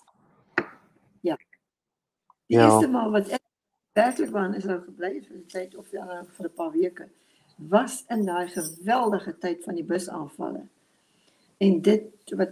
ja. 1.20 1.36
Die 2.46 2.56
ja. 2.58 2.64
eerste 2.64 2.88
maal 2.88 3.10
wat 3.10 3.28
ek 3.28 3.42
werklik 3.92 4.30
waan 4.30 4.54
is 4.54 4.64
nou 4.64 4.80
gebly 4.80 5.22
vir 5.22 5.36
'n 5.36 5.46
tyd 5.46 5.76
of 5.76 5.90
ja 5.90 6.24
vir 6.24 6.46
'n 6.46 6.54
paar 6.54 6.72
weke 6.72 7.08
was 7.58 8.04
in 8.08 8.24
daai 8.24 8.48
geweldige 8.48 9.38
tyd 9.38 9.64
van 9.64 9.74
die 9.74 9.84
busaanvalle. 9.84 10.66
En 11.58 11.80
dit 11.82 12.34
wat 12.36 12.50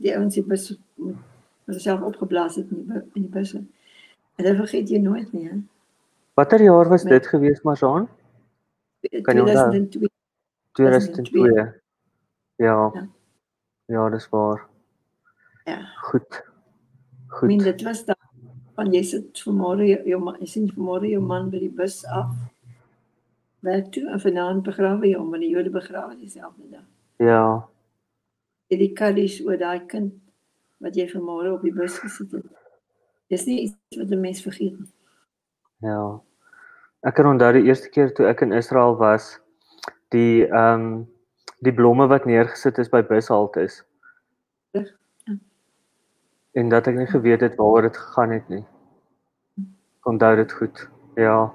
die 0.00 0.16
ouens 0.16 0.34
die 0.34 0.44
bus 0.44 0.68
wat 0.94 1.16
self 1.74 2.00
opgeblaas 2.02 2.54
het 2.56 2.70
in 2.70 2.84
die, 2.86 3.00
in 3.14 3.22
die 3.22 3.30
busse. 3.30 3.64
En 4.36 4.44
dit 4.44 4.56
vergeet 4.56 4.88
jy 4.88 4.98
nooit 4.98 5.32
nie. 5.32 5.50
Watter 6.34 6.62
jaar 6.62 6.88
was 6.88 7.04
Met- 7.04 7.12
dit 7.12 7.26
gewees, 7.26 7.62
Mazaan? 7.62 8.08
Kan 9.22 9.36
jy 9.36 9.40
onthou? 9.42 9.70
2002. 9.70 10.08
2002. 10.72 11.52
Ja. 12.56 12.90
Ja. 12.94 13.08
Ja, 13.86 14.08
dis 14.10 14.28
waar. 14.28 14.66
Ja. 15.64 15.80
Goed. 16.02 16.42
Ek 17.32 17.42
meen 17.42 17.60
Goed. 17.60 17.64
dit 17.64 17.82
was 17.82 18.04
dan 18.04 18.16
van 18.74 18.92
jy 18.92 19.02
sit 19.02 19.42
vanmôre 19.46 19.86
jou 20.04 20.18
man, 20.22 20.36
jy 20.40 20.46
sien 20.46 20.66
vanmôre 20.74 21.08
jou 21.08 21.22
man 21.22 21.50
by 21.50 21.58
die 21.58 21.70
bus 21.72 22.04
af. 22.06 22.30
Werk 23.64 23.88
toe 23.92 24.04
en 24.12 24.20
vanaand 24.20 24.62
begrawe 24.62 25.06
jy 25.08 25.16
hom, 25.16 25.30
want 25.30 25.42
die 25.42 25.50
Jode 25.50 25.70
begrawe 25.70 26.16
dieselfde 26.16 26.68
dag. 26.70 26.84
Ja. 27.18 27.68
Jy 28.68 28.78
die 28.78 28.92
kaddies 28.92 29.40
oor 29.46 29.56
daai 29.56 29.86
kind 29.86 30.12
wat 30.84 30.96
jy 30.96 31.08
vanmôre 31.10 31.52
op 31.52 31.62
die 31.62 31.74
bus 31.74 31.98
gesit 31.98 32.32
het. 32.32 32.46
Dis 33.32 33.46
nie 33.46 33.60
iets 33.66 33.98
wat 33.98 34.10
'n 34.10 34.20
mens 34.20 34.42
vergeet 34.42 34.78
nie. 34.78 34.92
Ja. 35.78 36.20
Ek 37.00 37.14
kan 37.14 37.26
onthou 37.26 37.52
die 37.52 37.66
eerste 37.68 37.88
keer 37.88 38.14
toe 38.14 38.26
ek 38.26 38.40
in 38.40 38.52
Israel 38.52 38.96
was, 38.96 39.40
die 40.08 40.46
ehm 40.46 40.80
um, 40.80 41.08
die 41.64 41.72
blomme 41.72 42.06
wat 42.06 42.24
neergesit 42.24 42.78
is 42.78 42.88
by 42.88 43.02
bushaltes. 43.02 43.84
Ja. 44.70 44.84
En 46.52 46.68
dat 46.68 46.86
ek 46.86 46.96
nie 46.96 47.06
geweet 47.06 47.40
het 47.40 47.56
waaroor 47.56 47.82
dit 47.82 47.96
gegaan 47.96 48.30
het 48.30 48.48
nie. 48.48 48.64
Onthou 50.02 50.36
dit 50.36 50.52
goed. 50.52 50.88
Ja. 51.14 51.52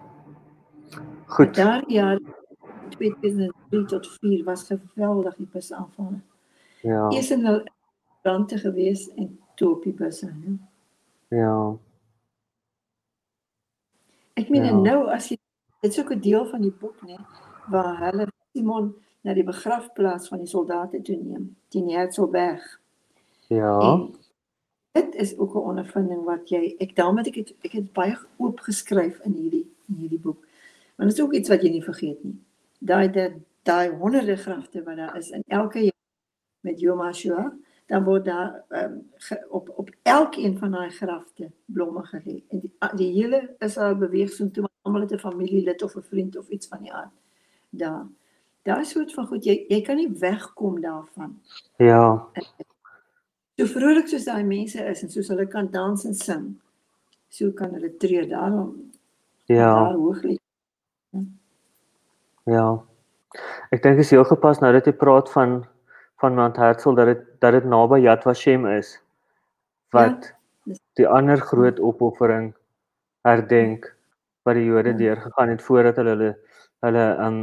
Goed. 1.26 1.56
Daardie 1.56 1.96
jaar 1.96 2.20
2003 2.90 3.86
tot 3.86 4.08
4 4.20 4.44
was 4.44 4.64
geweldig 4.68 5.36
die 5.36 5.48
busaanvalle. 5.52 6.20
Ja. 6.82 7.10
Eers 7.10 7.32
in 7.32 7.46
brande 8.22 8.58
gewees 8.58 9.10
en 9.16 9.40
toe 9.56 9.72
op 9.76 9.84
die 9.84 9.94
busse. 9.94 10.34
Ja. 10.44 10.58
Ja. 11.38 11.78
Ek 14.34 14.50
meen 14.50 14.64
Ja. 14.66 14.72
nou 14.80 15.10
as 15.12 15.30
jy 15.30 15.38
dit 15.82 15.92
is 15.92 16.00
ook 16.00 16.12
'n 16.12 16.20
deel 16.20 16.46
van 16.46 16.62
die 16.62 16.72
boek 16.72 17.02
nê 17.08 17.18
waar 17.70 17.98
hulle 18.00 18.28
Simon 18.54 18.96
na 19.24 19.34
die 19.34 19.44
begrafplaas 19.44 20.28
van 20.28 20.38
die 20.40 20.48
soldate 20.48 21.02
toe 21.02 21.16
neem 21.16 21.56
teen 21.70 21.88
die 21.88 21.96
Herzogberg. 21.96 22.80
Ja. 23.48 23.80
En 23.80 24.14
dit 24.92 25.16
is 25.16 25.38
ook 25.38 25.54
'n 25.56 25.58
ondervinding 25.72 26.24
wat 26.24 26.50
jy 26.50 26.76
ek 26.80 26.96
daarom 26.96 27.18
het 27.18 27.28
ek 27.28 27.36
het, 27.36 27.54
ek 27.64 27.72
het 27.72 27.94
baie 27.94 28.18
oop 28.38 28.60
geskryf 28.60 29.20
in 29.24 29.34
hierdie 29.34 29.66
in 29.90 29.96
hierdie 29.96 30.20
boek. 30.20 30.46
Want 30.96 31.10
dit 31.10 31.18
is 31.20 31.24
ook 31.24 31.34
iets 31.34 31.50
wat 31.50 31.62
jy 31.62 31.70
nie 31.70 31.84
vergeet 31.84 32.24
nie. 32.24 32.40
Daai 32.80 33.10
dat 33.12 33.32
daai 33.64 33.90
honderde 33.90 34.36
grafte 34.38 34.84
wat 34.84 34.96
daar 34.96 35.18
is 35.18 35.30
in 35.30 35.44
elke 35.48 35.80
jaar 35.80 35.92
met 36.62 36.80
Yom 36.80 37.00
HaShoah, 37.00 37.52
dan 37.92 38.04
word 38.08 38.26
daar 38.26 38.64
um, 38.70 38.94
ge, 39.20 39.36
op 39.50 39.70
op 39.76 39.90
elkeen 40.08 40.58
van 40.58 40.72
daai 40.72 40.90
grafte 40.90 41.52
blomme 41.66 42.06
gelê. 42.08 42.38
En 42.50 42.60
die, 42.64 42.72
die 42.96 43.12
hele 43.12 43.42
Israel 43.60 43.98
beweeg 44.00 44.32
so 44.32 44.48
toe 44.52 44.70
almal 44.82 45.02
het 45.02 45.12
'n 45.12 45.20
familielid 45.20 45.84
of 45.84 45.96
'n 45.96 46.04
vriend 46.04 46.38
of 46.38 46.48
iets 46.48 46.68
van 46.68 46.82
die 46.82 46.94
aard 46.94 47.12
daar. 47.70 48.06
Daai 48.64 48.86
soort 48.86 49.14
van 49.14 49.28
goed 49.28 49.44
jy 49.46 49.66
jy 49.68 49.82
kan 49.82 49.96
nie 49.96 50.10
wegkom 50.20 50.82
daarvan. 50.82 51.40
Ja. 51.78 52.28
So 53.58 53.66
vrolik 53.66 54.08
soos 54.08 54.24
daai 54.26 54.44
mense 54.44 54.86
is 54.86 55.04
en 55.04 55.10
soos 55.10 55.28
hulle 55.28 55.48
kan 55.48 55.68
dans 55.72 56.06
en 56.06 56.14
sing, 56.16 56.62
so 57.30 57.52
kan 57.52 57.74
hulle 57.74 57.98
treur 57.98 58.28
daarom 58.28 58.92
Ja. 59.46 59.74
daar 59.84 59.94
hoog 59.94 60.24
lê. 60.24 60.38
Ja. 62.46 62.84
Ek 63.70 63.84
dink 63.84 63.96
dit 63.96 64.06
is 64.06 64.12
heel 64.12 64.24
gepas 64.24 64.60
nou 64.60 64.72
dat 64.74 64.86
jy 64.86 64.94
praat 64.94 65.32
van 65.32 65.66
van 66.22 66.36
Mount 66.38 66.58
Herzl 66.62 66.94
dat 66.98 67.06
dit 67.10 67.22
dat 67.42 67.56
dit 67.58 67.66
naby 67.66 68.00
Yad 68.04 68.24
Vashem 68.24 68.66
is 68.70 68.94
wat 69.96 70.32
dis- 70.70 70.80
die 71.00 71.08
ander 71.08 71.38
groot 71.42 71.80
opoffering 71.80 72.52
herdenk 73.26 73.90
wat 74.46 74.56
die 74.58 74.66
Jode 74.66 74.90
Ja. 74.94 74.98
deurgegaan 74.98 75.50
het 75.50 75.62
voordat 75.62 75.96
hulle 76.02 76.10
hulle 76.16 76.32
hulle 76.86 77.06
um 77.28 77.38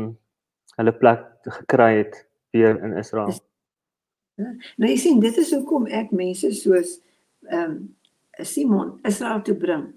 hulle 0.78 0.92
plek 0.92 1.26
gekry 1.42 1.96
het 1.98 2.24
weer 2.52 2.78
in 2.82 2.92
Israel. 2.98 3.26
Dis- 3.26 3.42
Nou 4.78 4.86
jy 4.90 4.96
sien 4.96 5.20
dit 5.20 5.36
is 5.36 5.50
hoekom 5.54 5.86
ek 5.86 6.10
mense 6.14 6.52
soos 6.54 7.00
ehm 7.50 7.70
um, 7.70 7.94
Simon 8.46 9.00
Israel 9.02 9.40
toe 9.42 9.54
bring. 9.58 9.88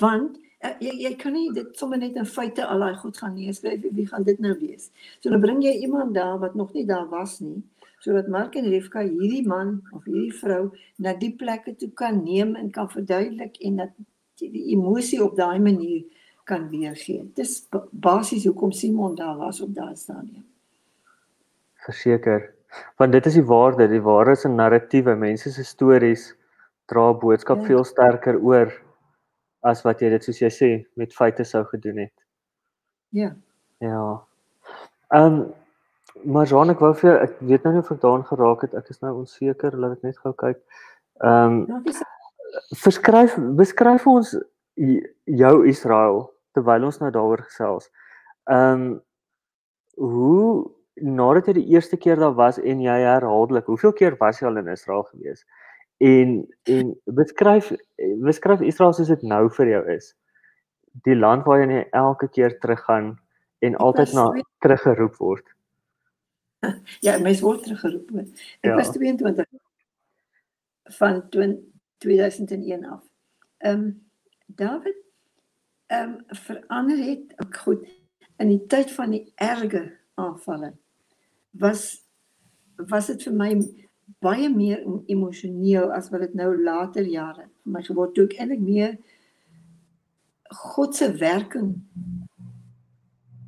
Want 0.00 0.38
uh, 0.64 0.72
jy 0.82 0.90
jy 1.04 1.12
kan 1.20 1.32
nie 1.36 1.52
dit 1.54 1.76
sommer 1.78 1.98
net 1.98 2.16
in 2.18 2.26
feite 2.26 2.64
al 2.66 2.80
daai 2.82 2.96
goed 2.98 3.16
gaan 3.20 3.34
neerskryf 3.38 3.84
wie 3.94 4.06
gaan 4.10 4.24
dit 4.26 4.40
nou 4.42 4.56
wees. 4.58 4.88
So 5.20 5.30
dan 5.30 5.40
bring 5.40 5.62
jy 5.62 5.70
iemand 5.86 6.14
daar 6.14 6.38
wat 6.42 6.54
nog 6.58 6.72
nie 6.74 6.82
daar 6.86 7.06
was 7.08 7.38
nie 7.40 7.62
sodat 8.04 8.28
Mark 8.28 8.56
en 8.60 8.68
Rivka 8.68 9.00
hierdie 9.06 9.44
man 9.48 9.78
of 9.96 10.04
hierdie 10.04 10.34
vrou 10.36 10.70
na 11.00 11.14
die 11.16 11.32
plekke 11.40 11.72
toe 11.80 11.88
kan 11.96 12.20
neem 12.24 12.54
en 12.60 12.70
kan 12.74 12.88
verduidelik 12.92 13.56
en 13.64 13.76
dat 13.80 13.94
die, 14.40 14.50
die 14.52 14.64
emosie 14.76 15.22
op 15.24 15.36
daai 15.38 15.58
manier 15.62 16.02
kan 16.44 16.66
weergee. 16.68 17.22
Dis 17.38 17.62
ba- 17.72 17.86
basies 17.92 18.44
hoekom 18.44 18.72
Simon 18.76 19.14
daar 19.16 19.36
was 19.40 19.60
op 19.64 19.72
daai 19.74 19.94
stadium. 19.96 20.44
Verseker. 21.86 22.50
Want 22.98 23.12
dit 23.12 23.26
is 23.30 23.34
die 23.38 23.46
waarde, 23.46 23.88
die 23.88 24.02
waarde 24.02 24.32
is 24.36 24.44
'n 24.44 24.56
narratiewe, 24.56 25.14
mense 25.16 25.50
se 25.52 25.64
stories 25.64 26.34
dra 26.86 27.12
boodskap 27.12 27.58
Ja. 27.60 27.64
veel 27.66 27.84
sterker 27.84 28.36
oor 28.42 28.72
as 29.62 29.82
wat 29.84 30.00
jy 30.00 30.10
dit 30.10 30.24
soos 30.24 30.38
jy 30.40 30.50
sê 30.50 30.86
met 30.96 31.14
feite 31.14 31.44
sou 31.44 31.64
gedoen 31.64 31.96
het. 31.98 32.12
Ja. 33.10 33.34
Ja. 33.80 34.20
Ehm 35.14 35.32
um, 35.32 35.52
maar 36.24 36.46
Jean 36.46 36.72
ek 36.72 36.82
wou 36.82 36.92
vir 36.98 37.10
jou, 37.10 37.16
ek 37.26 37.38
weet 37.48 37.64
nou 37.64 37.72
nie 37.74 37.82
of 37.84 37.90
ek 37.92 38.02
daaraan 38.02 38.26
geraak 38.28 38.66
het. 38.66 38.74
Ek 38.78 38.90
is 38.92 39.00
nou 39.04 39.12
onseker, 39.20 39.76
laat 39.78 39.98
ek 39.98 40.08
net 40.08 40.20
gou 40.22 40.34
kyk. 40.44 40.60
Ehm 41.22 41.64
um, 41.70 41.82
verskryf 42.78 43.34
beskryf 43.58 44.06
ons 44.06 44.34
jou 44.74 45.54
Israel 45.66 46.20
terwyl 46.54 46.86
ons 46.90 47.00
nou 47.02 47.10
daaroor 47.14 47.44
gesels. 47.48 47.90
Ehm 48.50 48.86
um, 48.86 48.94
hoe 49.94 50.70
nadat 50.94 51.48
jy 51.50 51.54
die 51.58 51.68
eerste 51.74 51.96
keer 51.98 52.18
daar 52.18 52.34
was 52.38 52.58
en 52.58 52.80
jy 52.82 52.94
herhaaldelik, 53.02 53.66
hoeveel 53.66 53.92
keer 53.92 54.16
was 54.20 54.40
jy 54.40 54.48
al 54.48 54.58
in 54.62 54.70
Israel 54.70 55.02
gewees? 55.10 55.44
En 56.02 56.36
en 56.70 56.94
beskryf 57.04 57.72
beskryf 58.22 58.62
Israel 58.62 58.92
soos 58.92 59.10
dit 59.10 59.22
nou 59.22 59.48
vir 59.58 59.74
jou 59.74 59.82
is. 59.96 60.14
Die 61.06 61.18
land 61.18 61.46
waar 61.46 61.64
jy 61.64 61.84
elke 61.92 62.28
keer 62.28 62.58
teruggaan 62.60 63.14
en 63.64 63.76
altyd 63.76 64.12
na 64.14 64.30
teruggeroep 64.62 65.16
word. 65.18 65.46
Ja, 67.00 67.18
mens 67.18 67.40
word 67.40 67.62
teruggeroep. 67.62 68.10
Ek 68.18 68.70
Ja. 68.70 68.74
was 68.74 68.92
22 68.92 69.46
van 70.98 71.28
20, 71.28 71.58
2001 71.98 72.84
af. 72.84 73.02
Ehm 73.58 73.80
um, 73.80 74.02
David 74.46 74.96
ehm 75.86 76.10
um, 76.10 76.24
verander 76.26 76.98
het 76.98 77.34
ook 77.36 77.56
goed 77.56 77.88
in 78.36 78.48
die 78.48 78.66
tyd 78.66 78.92
van 78.92 79.10
die 79.10 79.32
erge 79.34 79.96
aanvalle 80.14 80.72
was 81.50 82.02
was 82.76 83.06
dit 83.06 83.22
vir 83.22 83.34
my 83.34 83.50
baie 84.24 84.48
meer 84.50 84.82
emosioneel 85.06 85.92
as 85.94 86.10
wat 86.10 86.20
dit 86.26 86.34
nou 86.34 86.50
later 86.62 87.06
jare 87.06 87.46
vir 87.62 87.72
my 87.76 87.82
geword 87.86 88.14
toe 88.14 88.24
ek 88.26 88.38
eintlik 88.38 88.64
meer 88.64 88.96
God 90.54 90.96
se 90.96 91.08
werking 91.18 91.74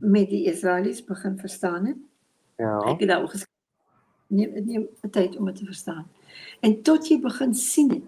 met 0.00 0.31
die 0.31 0.46
Israelies 0.50 1.05
begin 1.05 1.38
verstaan 1.38 1.87
het. 1.87 2.00
Ja. 2.56 2.78
Ek 2.78 3.00
het 3.00 3.08
daaroor 3.08 3.28
geskryf. 3.28 3.54
Neem 4.26 4.52
dit 4.52 4.66
neem 4.66 4.86
tyd 5.10 5.36
om 5.36 5.44
dit 5.50 5.56
te 5.56 5.64
verstaan. 5.64 6.06
En 6.60 6.82
tot 6.82 7.08
jy 7.08 7.20
begin 7.22 7.54
sien 7.54 7.88
dit. 7.88 8.04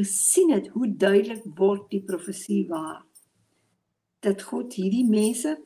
Gesien 0.00 0.52
het 0.52 0.68
hoe 0.74 0.88
duidelik 0.96 1.44
word 1.56 1.88
die 1.92 2.02
profesie 2.04 2.66
waar. 2.68 3.02
Dat 4.24 4.42
God 4.42 4.74
hierdie 4.76 5.06
mense 5.08 5.56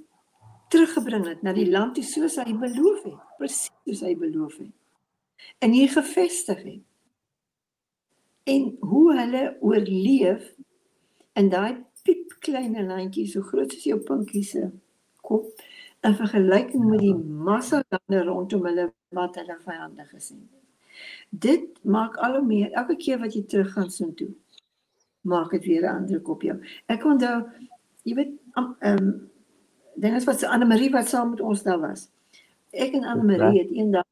teruggebring 0.69 1.27
het 1.29 1.43
na 1.43 1.53
die 1.55 1.69
land 1.71 1.95
toe 1.95 2.05
soos 2.07 2.37
hy 2.41 2.55
beloof 2.59 3.05
het, 3.07 3.21
presies 3.39 3.75
soos 3.85 4.03
hy 4.07 4.15
beloof 4.19 4.57
het. 4.59 4.73
En 5.63 5.75
hier 5.75 5.91
gevestig 5.93 6.63
het. 6.63 6.83
En 8.45 8.77
hoe 8.81 9.05
hulle 9.17 9.45
oorleef 9.61 10.51
in 11.39 11.51
daai 11.53 11.85
piepklein 12.05 12.77
landjie 12.87 13.27
so 13.31 13.43
groot 13.47 13.73
soos 13.73 13.87
jou 13.89 14.01
pinkie 14.05 14.45
se 14.47 14.67
kop 15.25 15.63
in 16.05 16.15
vergelyking 16.19 16.85
met 16.91 17.01
die 17.01 17.15
massa 17.17 17.83
lande 17.89 18.25
rondom 18.29 18.67
hulle 18.69 18.93
wat 19.17 19.37
hulle 19.41 19.57
vyande 19.65 20.05
gesien 20.11 20.43
het. 20.43 20.63
Dit 21.29 21.79
maak 21.83 22.17
al 22.23 22.39
hoe 22.39 22.47
meer 22.47 22.73
elke 22.73 22.97
keer 22.97 23.19
wat 23.23 23.35
jy 23.35 23.45
teruggaan 23.51 23.91
soontoe 23.91 24.31
maak 25.25 25.51
dit 25.51 25.65
weer 25.65 25.85
'n 25.91 25.97
indruk 26.03 26.29
op 26.29 26.43
jou. 26.43 26.57
Ek 26.87 27.05
onthou 27.05 27.45
jy 28.03 28.15
weet 28.15 28.33
ehm 28.55 28.75
um, 28.81 29.31
dink 29.97 30.15
as 30.15 30.25
wat 30.25 30.39
se 30.39 30.49
Anne 30.49 30.67
Marie 30.67 30.91
wat 30.91 31.09
saam 31.09 31.31
met 31.31 31.41
ons 31.41 31.63
daar 31.63 31.81
was. 31.81 32.11
Ek 32.71 32.93
en 32.93 33.05
Anne 33.05 33.25
Marie 33.25 33.61
het 33.63 33.71
eendag 33.71 34.05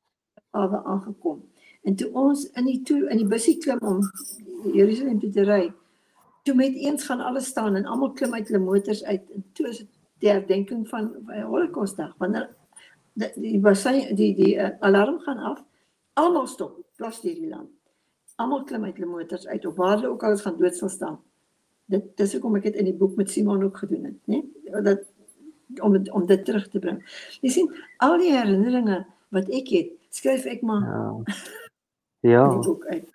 alwe 0.50 0.84
aangekom. 0.84 1.42
En 1.82 1.94
toe 1.94 2.12
ons 2.12 2.50
in 2.50 2.64
die 2.64 2.82
toe 2.82 3.08
in 3.10 3.16
die 3.16 3.26
busie 3.26 3.58
klim 3.58 3.78
om 3.78 4.00
Jerusalem 4.72 5.20
toe 5.20 5.30
te 5.30 5.42
ry, 5.42 5.72
toe 6.42 6.54
met 6.54 6.74
eens 6.74 7.04
gaan 7.04 7.20
alles 7.20 7.46
staan 7.46 7.76
en 7.76 7.84
almal 7.84 8.12
klim 8.12 8.34
uit 8.34 8.48
hulle 8.48 8.64
motors 8.64 9.04
uit 9.04 9.30
en 9.30 9.44
toe 9.52 9.68
is 9.68 9.78
dit 9.78 9.88
die 10.22 10.30
herdenking 10.30 10.86
van 10.88 11.10
Holocaustdag 11.26 12.14
wanneer 12.22 12.48
die 13.36 13.58
basy 13.60 14.08
die 14.16 14.32
die 14.38 14.54
uh, 14.56 14.72
alarm 14.80 15.18
gaan 15.26 15.42
af 15.52 15.60
almal 16.20 16.46
stop 16.46 16.78
plas 16.96 17.20
hierdie 17.24 17.50
land 17.50 17.70
almal 18.40 18.64
klim 18.68 18.86
uit 18.88 18.96
hulle 18.96 19.10
motors 19.10 19.46
uit 19.46 19.66
of 19.66 19.76
waar 19.76 19.98
hulle 19.98 20.14
ook 20.14 20.24
al 20.24 20.38
is 20.38 20.46
gaan 20.46 20.58
doodstil 20.60 20.92
staan 20.92 21.20
Dit 21.92 22.12
dis 22.16 22.32
hoekom 22.36 22.56
ek 22.56 22.68
dit 22.70 22.78
in 22.80 22.88
die 22.88 22.96
boek 22.96 23.16
met 23.20 23.30
Simon 23.30 23.64
ook 23.66 23.82
gedoen 23.82 24.06
het, 24.08 24.18
né? 24.30 24.42
Dat 24.86 25.02
om 25.80 25.94
het, 25.96 26.10
om 26.12 26.26
dit 26.28 26.44
terug 26.44 26.68
te 26.68 26.78
bring. 26.78 27.00
Jy 27.40 27.50
sien, 27.52 27.68
al 28.04 28.18
die 28.20 28.32
herinneringe 28.32 29.02
wat 29.32 29.48
ek 29.52 29.70
het, 29.72 29.90
skryf 30.12 30.44
ek 30.50 30.64
maar 30.68 30.84
Ja. 30.84 31.04
Ja. 32.28 32.44
in 32.52 32.60
die 32.60 32.68
boek 32.68 32.86
uit. 32.86 33.08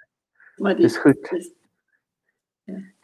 Maar 0.58 0.78
die, 0.78 0.88
Dis 0.88 0.98
goed. 1.02 1.22
Dis, 1.30 1.52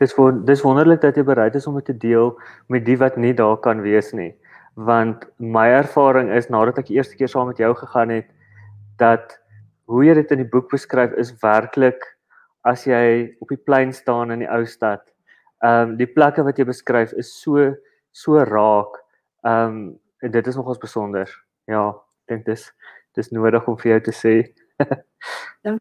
Dis 0.02 0.16
won 0.18 0.42
dis 0.46 0.62
wonderlik 0.64 1.02
dat 1.02 1.16
jy 1.16 1.24
bereid 1.24 1.56
is 1.56 1.68
om 1.68 1.78
dit 1.80 1.86
te 1.88 1.96
deel 1.98 2.34
met 2.68 2.84
die 2.86 2.98
wat 3.00 3.16
nie 3.18 3.34
daar 3.34 3.58
kan 3.64 3.82
wees 3.82 4.12
nie. 4.14 4.34
Want 4.76 5.24
my 5.38 5.68
ervaring 5.78 6.32
is 6.36 6.50
nadat 6.52 6.82
ek 6.82 6.90
die 6.90 6.98
eerste 6.98 7.16
keer 7.16 7.32
saam 7.32 7.48
met 7.52 7.62
jou 7.62 7.72
gegaan 7.78 8.12
het 8.12 8.28
dat 9.00 9.38
hoe 9.88 10.04
jy 10.04 10.18
dit 10.20 10.34
in 10.36 10.44
die 10.44 10.50
boek 10.50 10.70
beskryf 10.72 11.14
is 11.22 11.32
werklik 11.44 12.04
as 12.68 12.84
jy 12.88 13.32
op 13.44 13.52
die 13.52 13.60
plein 13.60 13.94
staan 13.96 14.32
in 14.36 14.44
die 14.44 14.52
ou 14.52 14.64
stad. 14.68 15.06
Ehm 15.64 15.94
um, 15.94 15.98
die 16.00 16.10
plekke 16.12 16.44
wat 16.44 16.60
jy 16.60 16.68
beskryf 16.68 17.16
is 17.20 17.32
so 17.32 17.72
so 18.12 18.44
raak. 18.50 19.00
Ehm 19.48 19.78
um, 19.78 19.80
en 20.24 20.32
dit 20.32 20.48
is 20.48 20.56
nogals 20.60 20.80
besonder. 20.80 21.30
Ja, 21.68 21.90
ek 22.28 22.36
dink 22.36 22.46
dis 22.52 22.68
dis 23.16 23.32
nodig 23.32 23.68
om 23.68 23.80
vir 23.80 23.96
jou 23.96 24.02
te 24.10 24.16
sê. 24.20 24.36
ja. 25.66 25.78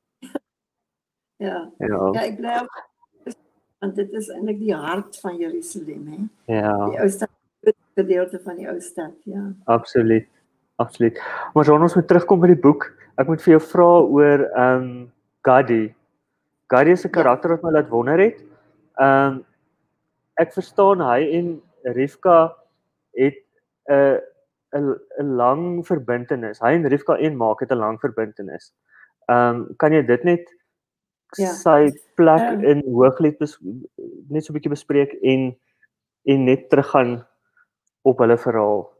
Ja. 1.42 1.58
Ja, 1.82 2.00
ek 2.22 2.38
bly 2.38 2.58
want 3.82 3.96
dit 3.98 4.12
is 4.18 4.28
eintlik 4.30 4.60
die 4.62 4.74
hart 4.78 5.18
van 5.20 5.36
Jerusalem, 5.40 6.04
hè. 6.12 6.18
Ja. 6.54 6.74
Die 6.90 7.00
ou 7.02 7.08
stad, 7.10 7.30
die 7.66 7.74
gedeelte 7.98 8.38
van 8.44 8.56
die 8.60 8.68
ou 8.70 8.78
stad, 8.80 9.14
ja. 9.28 9.42
Absoluut. 9.64 10.28
Absoluut. 10.80 11.18
Maar 11.54 11.64
dan 11.68 11.82
ons 11.84 11.94
moet 11.98 12.06
terugkom 12.08 12.40
by 12.42 12.48
die 12.54 12.62
boek. 12.62 12.88
Ek 13.20 13.28
moet 13.28 13.42
vir 13.44 13.56
jou 13.58 13.62
vra 13.72 13.88
oor 14.08 14.46
ehm 14.48 14.82
um, 14.82 15.12
Gadi. 15.44 15.94
Gadi 16.72 16.90
'n 16.94 16.96
Ja. 17.02 17.10
karakter 17.10 17.50
wat 17.50 17.62
my 17.62 17.70
laat 17.70 17.88
wonder 17.90 18.18
het. 18.18 18.38
Ehm 18.98 19.32
um, 19.32 19.44
ek 20.40 20.52
verstaan 20.54 21.00
hy 21.00 21.20
en 21.38 21.60
Rivka 21.84 22.54
het 23.14 23.38
'n 23.90 24.18
'n 24.74 24.96
'n 25.20 25.36
lang 25.36 25.86
verbintenis. 25.86 26.60
Hy 26.60 26.72
en 26.78 26.88
Rivka 26.88 27.18
en 27.18 27.36
maak 27.36 27.60
het 27.60 27.70
'n 27.72 27.78
lang 27.78 28.00
verbintenis. 28.00 28.72
Ehm 29.28 29.56
um, 29.56 29.76
kan 29.76 29.92
jy 29.92 30.02
dit 30.06 30.24
net 30.24 30.48
Ja. 31.38 31.52
sy 31.52 31.92
plek 32.14 32.40
Ehm. 32.40 32.64
in 32.64 32.82
Hooglied 32.84 33.38
net 34.28 34.44
so 34.44 34.52
'n 34.52 34.56
bietjie 34.56 34.70
bespreek 34.72 35.12
en 35.22 35.56
en 36.24 36.44
net 36.44 36.68
teruggaan 36.68 37.26
op 38.02 38.18
hulle 38.18 38.38
verhaal. 38.38 38.92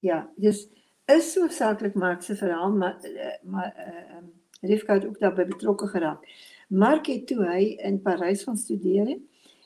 Ja, 0.00 0.30
dus 0.36 0.68
is 1.04 1.36
hoofsaaklik 1.36 1.94
Mark 1.94 2.22
se 2.22 2.36
verhaal, 2.36 2.72
maar 2.72 2.96
eh, 3.00 3.36
maar 3.42 3.74
uh, 3.78 4.16
um, 4.16 4.32
Rivka 4.60 4.94
het 4.94 5.06
ook 5.06 5.18
daarbey 5.18 5.46
betrokke 5.46 5.86
geraak. 5.86 6.28
Mark 6.68 7.06
het 7.06 7.26
toe 7.26 7.44
hy 7.44 7.62
in 7.84 8.02
Parys 8.02 8.42
gaan 8.44 8.56
studeer 8.56 9.06
het, 9.06 9.20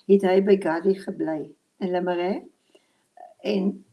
het 0.06 0.22
hy 0.22 0.42
by 0.42 0.56
Gadi 0.62 0.94
gebly 0.94 1.50
in 1.78 1.90
Le 1.90 2.02
Marais 2.02 2.42
en 3.46 3.84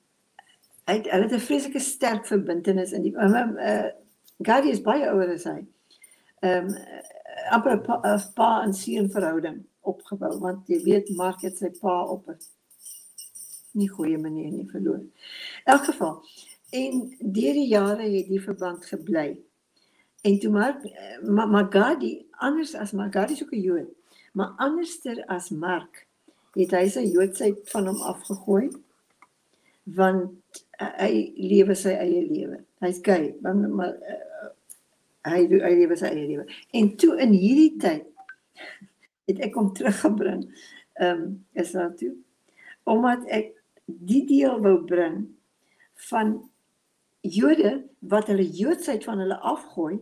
hy 0.86 0.94
het, 0.94 1.12
hulle 1.12 1.28
het 1.28 1.34
'n 1.34 1.40
vreeslike 1.40 1.80
sterk 1.80 2.26
verbintenis 2.26 2.92
in 2.92 3.02
die 3.02 3.14
um, 3.18 3.58
uh, 3.58 3.90
Gadi 4.42 4.70
is 4.70 4.82
baie 4.82 5.10
ouer 5.10 5.30
as 5.34 5.44
hy. 5.44 5.66
Ehm 6.40 6.68
um, 6.68 6.76
amper 7.52 7.78
'n 7.78 8.02
'n 8.16 8.34
pa 8.36 8.64
en 8.64 8.74
seun 8.74 9.10
verhouding 9.10 9.64
opgebou 9.82 10.40
want 10.40 10.68
jy 10.68 10.80
weet 10.84 11.10
Mark 11.16 11.42
het 11.42 11.58
sy 11.58 11.70
pa 11.70 12.04
op 12.06 12.28
'n 12.30 12.38
nie 13.74 13.90
goeie 13.90 14.18
manier 14.18 14.52
nie 14.52 14.70
verloor. 14.70 15.00
In 15.00 15.74
elk 15.74 15.84
geval 15.86 16.24
en 16.72 17.18
deur 17.20 17.54
die 17.54 17.68
jare 17.68 18.08
het 18.10 18.28
die 18.28 18.42
verband 18.42 18.86
gebly. 18.86 19.40
En 20.24 20.40
toe 20.40 20.52
maar 20.52 20.80
Ma- 21.22 21.46
Magadi 21.46 22.26
anders 22.32 22.76
as 22.76 22.92
Magadi 22.92 23.36
'n 23.36 23.62
Jood, 23.62 23.90
maar 24.34 24.54
anderster 24.58 25.24
as 25.28 25.50
Mark 25.50 26.08
het 26.56 26.72
hy 26.72 26.88
sy 26.90 27.04
Joodsheid 27.12 27.70
van 27.70 27.88
hom 27.88 28.02
afgegooi 28.02 28.70
want 29.84 30.32
uh, 30.82 30.94
hy 30.98 31.34
lewe 31.38 31.76
sy 31.76 31.90
eie 31.90 32.24
lewe. 32.26 32.64
Hy's 32.82 33.00
gay, 33.04 33.36
want 33.42 33.68
maar 33.70 33.94
uh, 33.94 34.16
hy 35.26 35.46
doen 35.50 35.66
hy 35.66 35.74
lewe 35.82 35.98
sy 36.00 36.12
eie 36.14 36.28
lewe. 36.28 36.46
En 36.78 36.92
toe 37.02 37.16
in 37.24 37.34
hierdie 37.36 37.76
tyd 37.82 38.08
het 39.30 39.42
ek 39.46 39.58
hom 39.60 39.74
teruggebring 39.78 40.46
ehm 40.96 41.22
um, 41.22 41.30
is 41.60 41.74
daar 41.76 41.94
toe 42.00 42.14
omdat 42.86 43.26
ek 43.34 43.50
die 43.86 44.24
deel 44.30 44.60
wou 44.64 44.78
bring 44.88 45.24
van 46.10 46.38
Jode 47.26 47.80
wat 48.06 48.30
hulle 48.30 48.46
Joodsheid 48.46 49.04
van 49.04 49.20
hulle 49.24 49.38
afgooi 49.42 49.98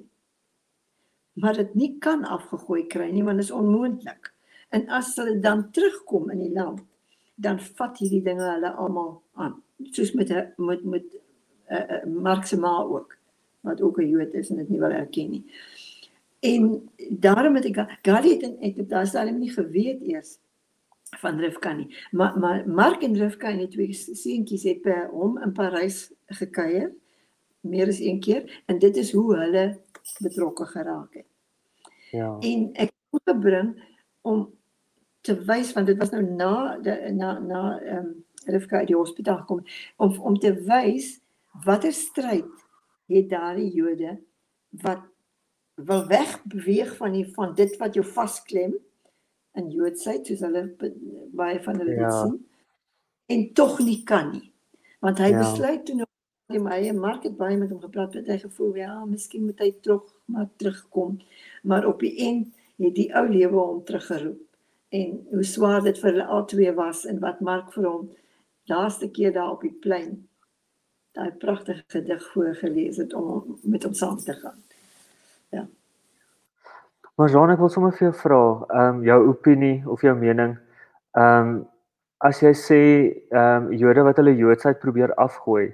maar 1.33 1.57
dit 1.57 1.73
nie 1.73 1.97
kan 1.99 2.23
afgegooi 2.23 2.86
kry 2.88 3.09
nie 3.12 3.23
want 3.23 3.41
dit 3.41 3.47
is 3.47 3.55
onmoontlik. 3.55 4.29
En 4.73 4.88
as 4.89 5.15
hulle 5.17 5.39
dan 5.41 5.71
terugkom 5.71 6.29
in 6.33 6.39
die 6.45 6.53
land, 6.53 6.81
dan 7.36 7.59
vat 7.77 7.97
hierdie 7.97 8.21
dinge 8.25 8.45
hulle 8.45 8.73
almal 8.77 9.15
aan. 9.33 9.55
Soos 9.93 10.13
met 10.17 10.31
met 10.57 10.83
met 10.86 11.05
uh, 11.69 11.79
uh, 11.79 12.03
Mark 12.05 12.45
se 12.45 12.57
ma 12.57 12.75
ook 12.83 13.17
wat 13.63 13.82
ook 13.82 13.99
'n 13.99 14.10
Jood 14.10 14.34
is 14.34 14.49
en 14.49 14.56
dit 14.56 14.69
nie 14.69 14.80
wil 14.80 14.91
erken 14.91 15.30
nie. 15.30 15.45
En 16.39 16.89
daarom 17.10 17.56
het 17.56 17.65
ek 17.65 17.99
Gadi 18.02 18.30
het 18.30 18.43
ek 18.60 18.76
het 18.76 18.89
daar 18.89 19.08
staan 19.08 19.39
nie 19.39 19.52
geweet 19.52 20.02
eers 20.02 20.38
van 21.21 21.39
Rivka 21.39 21.73
nie. 21.73 21.88
Maar 22.12 22.39
maar 22.39 22.69
Mark 22.69 23.04
en 23.04 23.17
Rivka 23.17 23.49
en 23.49 23.58
die 23.58 23.67
twee 23.67 23.93
seentjies 23.93 24.63
het 24.63 24.82
by 24.82 25.08
hom 25.12 25.38
in 25.38 25.54
Parys 25.54 26.12
gekuier 26.26 26.91
meer 27.62 27.88
as 27.88 27.99
een 27.99 28.19
keer 28.19 28.63
en 28.65 28.80
dit 28.80 28.97
is 28.97 29.12
hoe 29.12 29.36
hulle 29.36 29.80
betrokke 30.19 30.65
geraak 30.65 31.13
het. 31.13 31.30
Ja. 32.12 32.38
En 32.39 32.69
ek 32.73 32.91
het 33.12 33.21
gebring 33.23 33.84
om 34.21 34.49
te 35.21 35.38
wys 35.47 35.71
want 35.73 35.88
dit 35.88 35.97
was 35.97 36.10
nou 36.10 36.23
na 36.23 36.78
de, 36.78 37.12
na 37.12 37.39
na 37.39 37.80
ehm 37.80 37.97
um, 37.97 38.13
Rivka 38.45 38.78
uit 38.78 38.88
die 38.88 38.95
hospitaal 38.95 39.38
gekom 39.38 39.63
om 39.97 40.19
om 40.19 40.39
te 40.39 40.52
wys 40.67 41.21
watter 41.63 41.93
stryd 41.95 42.62
het 43.11 43.29
daardie 43.29 43.71
Jode 43.73 44.17
wat 44.83 45.01
wil 45.75 46.07
wegbeweeg 46.07 46.95
van 46.97 47.11
die 47.17 47.25
van 47.33 47.53
dit 47.57 47.77
wat 47.81 47.93
jou 47.97 48.05
vasklem 48.05 48.75
in 49.57 49.69
Joodsheid 49.73 50.27
soos 50.27 50.39
hulle 50.45 50.63
baie 51.33 51.59
van 51.63 51.77
hulle 51.81 51.95
dit 51.95 51.99
Ja. 51.99 52.23
sien 52.23 52.39
en 53.27 53.53
tog 53.53 53.79
nie 53.79 54.03
kan 54.03 54.31
nie 54.31 54.51
want 55.01 55.17
hy 55.17 55.29
Ja. 55.31 55.39
besluit 55.39 55.85
toe 55.85 55.95
nou 55.95 56.07
die 56.53 56.59
my 56.59 56.91
Mark 56.91 57.23
het 57.23 57.37
baie 57.37 57.57
met 57.57 57.69
hom 57.69 57.81
gepraat 57.81 58.13
het 58.13 58.27
hy 58.27 58.37
gevoel 58.37 58.75
ja 58.75 59.05
miskien 59.05 59.45
moet 59.45 59.59
hy 59.59 59.71
tog 59.81 60.03
maar 60.25 60.49
terugkom 60.57 61.19
maar 61.63 61.85
op 61.85 61.99
die 61.99 62.17
end 62.17 62.53
het 62.77 62.95
die 62.95 63.09
ou 63.15 63.27
lewe 63.29 63.55
hom 63.55 63.83
teruggeroep 63.85 64.41
en 64.89 65.27
hoe 65.31 65.43
swaar 65.43 65.81
dit 65.81 65.97
vir 65.99 66.11
hulle 66.11 66.25
albei 66.27 66.71
was 66.75 67.05
en 67.05 67.19
wat 67.19 67.41
Mark 67.41 67.71
vir 67.73 67.85
hom 67.89 68.09
laaste 68.69 69.09
keer 69.11 69.33
daar 69.33 69.51
op 69.51 69.61
die 69.61 69.73
plein 69.81 70.27
daai 71.13 71.32
pragtige 71.41 71.84
gedig 71.88 72.23
voorgeles 72.34 72.97
het 72.97 73.13
om 73.13 73.58
met 73.63 73.84
hom 73.84 73.93
saam 73.93 74.17
te 74.17 74.34
gaan. 74.34 74.62
Maar 77.15 77.30
Jean, 77.30 77.52
ek 77.54 77.60
wil 77.62 77.69
sommer 77.69 77.93
vir 77.93 78.08
jou 78.08 78.15
vra, 78.23 78.41
ehm 78.73 78.95
um, 78.97 79.02
jou 79.06 79.19
opinie 79.30 79.76
of 79.86 80.02
jou 80.02 80.15
mening. 80.17 80.56
Ehm 81.13 81.49
um, 81.49 81.52
as 82.26 82.39
jy 82.41 82.54
sê 82.58 82.80
ehm 83.30 83.67
um, 83.67 83.73
Jode 83.78 84.06
wat 84.08 84.17
hulle 84.17 84.34
Joodsheid 84.34 84.80
probeer 84.82 85.13
afgooi. 85.21 85.67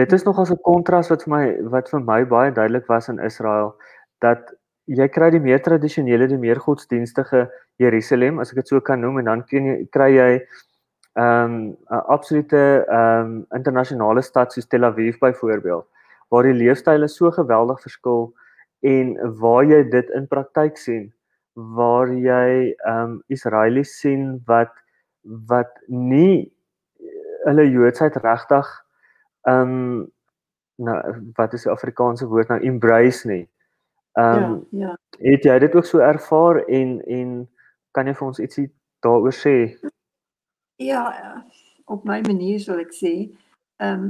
Dit 0.00 0.14
is 0.16 0.24
nogals 0.24 0.50
'n 0.54 0.62
kontras 0.64 1.10
wat 1.12 1.26
vir 1.26 1.32
my 1.34 1.44
wat 1.74 1.90
vir 1.92 2.00
my 2.00 2.24
baie 2.24 2.52
duidelik 2.52 2.88
was 2.88 3.10
in 3.12 3.20
Israel 3.20 3.74
dat 4.24 4.54
jy 4.86 5.08
kry 5.08 5.30
die 5.30 5.44
meer 5.44 5.60
tradisionele, 5.60 6.26
die 6.26 6.40
meer 6.40 6.56
godsdienstige 6.56 7.50
Jerusalem, 7.76 8.40
as 8.40 8.50
ek 8.50 8.62
dit 8.62 8.68
so 8.68 8.80
kan 8.80 9.00
noem 9.00 9.18
en 9.18 9.24
dan 9.24 9.44
kry 9.92 10.10
jy 10.16 10.30
ehm 11.18 11.54
um, 11.54 11.76
'n 11.90 12.02
absolute 12.14 12.64
ehm 12.86 13.20
um, 13.20 13.46
internasionale 13.58 14.22
stad 14.22 14.52
soos 14.52 14.66
Tel 14.66 14.84
Aviv 14.84 15.18
byvoorbeeld 15.18 15.86
waar 16.28 16.42
die 16.42 16.54
leefstyle 16.54 17.08
so 17.08 17.30
geweldig 17.30 17.80
verskil 17.80 18.34
en 18.80 19.16
waar 19.40 19.64
jy 19.64 19.82
dit 19.90 20.10
in 20.10 20.28
praktyk 20.28 20.76
sien 20.78 21.08
waar 21.54 22.12
jy 22.12 22.74
ehm 22.86 23.02
um, 23.02 23.22
Israelies 23.26 23.98
sien 24.00 24.42
wat 24.46 24.72
wat 25.48 25.72
nie 25.86 26.52
hulle 27.44 27.66
Joodsheid 27.70 28.16
regtig 28.22 28.70
ehm 29.42 29.74
um, 29.74 30.12
nou 30.78 30.98
wat 31.34 31.52
is 31.52 31.66
die 31.66 31.72
Afrikaanse 31.72 32.26
woord 32.30 32.48
nou 32.52 32.60
embrace 32.62 33.28
nie. 33.28 33.44
Ehm 34.18 34.44
um, 34.44 34.66
ja, 34.70 34.88
ja. 34.88 34.96
het 35.30 35.44
jy 35.44 35.58
dit 35.58 35.74
ook 35.74 35.84
so 35.84 35.98
ervaar 35.98 36.62
en 36.66 36.98
en 37.06 37.48
kan 37.90 38.06
jy 38.06 38.14
vir 38.14 38.26
ons 38.26 38.38
ietsie 38.38 38.68
daaroor 39.02 39.34
sê? 39.34 39.56
Ja, 40.78 41.44
op 41.84 42.04
my 42.06 42.20
manier 42.26 42.60
sal 42.62 42.78
ek 42.84 42.92
sê, 42.94 43.12
ehm 43.82 44.04
um, 44.04 44.08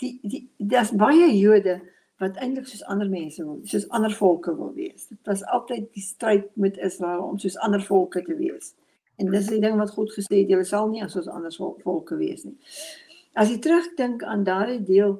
die 0.00 0.12
die 0.22 0.40
daar's 0.70 0.92
baie 0.94 1.30
Jode 1.34 1.80
wat 2.20 2.36
eintlik 2.38 2.68
soos 2.68 2.82
ander 2.92 3.08
mense 3.10 3.42
wil, 3.42 3.56
soos 3.64 3.86
ander 3.96 4.12
volke 4.14 4.52
wil 4.56 4.74
wees. 4.76 5.06
Dit 5.08 5.18
was 5.26 5.40
altyd 5.56 5.88
die 5.96 6.04
stryd 6.04 6.50
met 6.60 6.76
Israel 6.78 7.24
om 7.24 7.38
soos 7.40 7.56
ander 7.64 7.82
volke 7.82 8.22
te 8.22 8.36
wees. 8.36 8.74
En 9.16 9.32
dis 9.32 9.48
die 9.48 9.60
ding 9.64 9.78
wat 9.80 9.94
God 9.96 10.12
gesê 10.12 10.42
het, 10.42 10.52
julle 10.52 10.68
sal 10.68 10.88
nie 10.92 11.02
as 11.04 11.16
soos 11.16 11.28
ander 11.32 11.52
vol- 11.56 11.78
volke 11.82 12.20
wees 12.20 12.44
nie. 12.44 12.54
As 13.34 13.48
jy 13.48 13.56
terugdink 13.64 14.22
aan 14.22 14.44
daardie 14.44 14.82
deel 14.84 15.16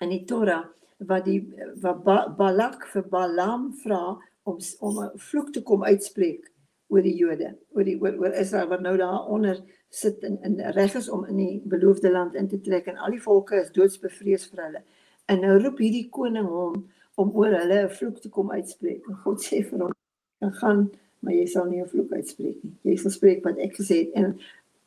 in 0.00 0.14
die 0.16 0.24
Torah 0.24 0.64
wat 0.98 1.28
die 1.28 1.42
wat 1.84 2.02
ba, 2.04 2.18
Balak 2.38 2.88
vir 2.94 3.04
Balaam 3.12 3.70
vra 3.84 4.16
om 4.48 4.58
om 4.80 5.02
'n 5.04 5.18
vloek 5.28 5.52
te 5.52 5.62
kom 5.62 5.84
uitspreek 5.84 6.48
oor 6.88 7.02
die 7.04 7.16
Jode, 7.16 7.52
oor 7.76 7.84
die 7.84 7.96
oor, 8.00 8.14
oor 8.20 8.36
Israel 8.40 8.68
wat 8.68 8.84
nou 8.84 8.96
daaronder 8.96 9.60
sit 9.92 10.22
in 10.24 10.38
in 10.44 10.60
reg 10.76 10.94
is 10.96 11.08
om 11.12 11.24
in 11.28 11.36
die 11.36 11.62
beloofde 11.64 12.10
land 12.12 12.34
in 12.34 12.48
te 12.48 12.60
trek 12.60 12.88
en 12.88 12.96
al 12.96 13.16
die 13.16 13.22
volke 13.22 13.60
is 13.60 13.72
doodsbevrees 13.72 14.48
vir 14.52 14.64
hulle. 14.64 14.82
En 15.28 15.42
nou 15.44 15.58
roep 15.60 15.80
hierdie 15.84 16.08
koning 16.12 16.48
hom 16.48 16.86
om 17.20 17.34
oor 17.36 17.52
hulle 17.60 17.82
'n 17.84 17.90
vloek 17.98 18.20
te 18.20 18.28
kom 18.28 18.50
uitspreek. 18.50 19.08
En 19.08 19.16
God 19.24 19.44
sê 19.44 19.62
vir 19.70 19.80
hom: 19.84 19.92
"Dan 20.40 20.52
gaan, 20.52 20.90
maar 21.20 21.34
jy 21.34 21.46
sal 21.46 21.66
nie 21.66 21.82
'n 21.82 21.88
vloek 21.88 22.12
uitspreek 22.12 22.62
nie. 22.62 22.74
Jy 22.82 22.96
sal 22.96 23.10
spreek 23.10 23.44
wat 23.44 23.58
ek 23.58 23.74
gesê 23.76 23.96
het." 24.04 24.12
En 24.14 24.38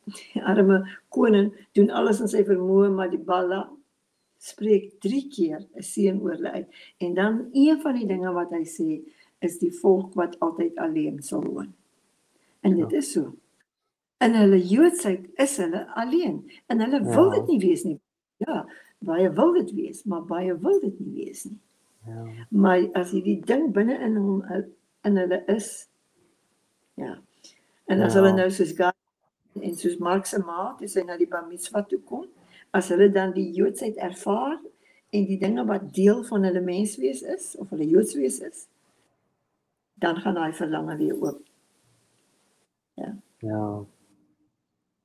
die 0.04 0.42
arme 0.42 0.82
koning 1.08 1.52
doen 1.72 1.90
alles 1.90 2.20
in 2.20 2.28
sy 2.28 2.44
vermoë, 2.44 2.90
maar 2.90 3.10
die 3.10 3.18
balla 3.18 3.68
spreek 4.38 5.00
3 5.00 5.28
keer 5.28 5.60
'n 5.76 5.82
seën 5.82 6.20
oor 6.20 6.34
hulle 6.34 6.50
uit. 6.50 6.68
En 6.98 7.14
dan 7.14 7.48
een 7.52 7.80
van 7.80 7.94
die 7.94 8.06
dinge 8.06 8.32
wat 8.32 8.50
hy 8.50 8.64
sê 8.64 9.02
is 9.40 9.58
die 9.58 9.72
volk 9.82 10.14
wat 10.14 10.38
altyd 10.40 10.76
alleen 10.76 11.22
sal 11.22 11.42
woon. 11.42 11.74
En 12.62 12.76
dit 12.78 12.90
ja. 12.90 12.96
is 12.96 13.12
so. 13.12 13.32
In 14.22 14.36
hulle 14.38 14.60
Joodsheid 14.62 15.26
is 15.42 15.56
hulle 15.58 15.86
alleen 15.98 16.38
en 16.66 16.80
hulle 16.80 17.00
ja. 17.02 17.14
wil 17.14 17.30
dit 17.30 17.46
nie 17.46 17.58
wees 17.62 17.82
nie. 17.86 17.98
Ja, 18.42 18.62
baie 19.02 19.30
wil 19.34 19.52
dit 19.58 19.72
wees, 19.74 20.04
maar 20.06 20.22
baie 20.26 20.54
wil 20.58 20.78
dit 20.80 21.00
nie 21.00 21.24
wees 21.24 21.44
nie. 21.48 21.58
Ja. 22.06 22.26
Maar 22.48 22.86
as 22.98 23.10
hierdie 23.14 23.40
ding 23.46 23.70
binne 23.74 23.98
in 24.02 24.16
hom 24.18 24.42
in 25.06 25.18
hulle 25.18 25.42
is 25.50 25.88
ja. 26.98 27.16
En 27.90 28.00
as 28.00 28.14
ja. 28.14 28.20
hulle 28.20 28.34
nou 28.36 28.48
soos 28.50 28.74
God 28.78 29.62
en 29.62 29.76
soos 29.76 29.98
Mark 29.98 30.26
se 30.26 30.38
maat, 30.42 30.78
dis 30.80 30.94
hy 30.96 31.04
na 31.06 31.18
die 31.18 31.28
Bar 31.28 31.44
Mitzvah 31.48 31.84
toe 31.88 32.00
kom, 32.08 32.26
as 32.72 32.88
hulle 32.94 33.10
dan 33.12 33.34
die 33.36 33.50
Joodsheid 33.52 33.98
ervaar 34.00 34.56
en 35.12 35.26
die 35.28 35.38
dinge 35.38 35.64
wat 35.68 35.90
deel 35.94 36.22
van 36.24 36.46
hulle 36.48 36.62
menswees 36.64 37.20
is 37.34 37.52
of 37.60 37.70
hulle 37.74 37.88
Joodswees 37.90 38.38
is, 38.46 38.66
dan 40.00 40.22
gaan 40.22 40.38
daai 40.38 40.54
verlange 40.56 40.96
weer 41.02 41.18
oop. 41.18 41.42
Ja. 42.94 43.14
Ja. 43.38 43.84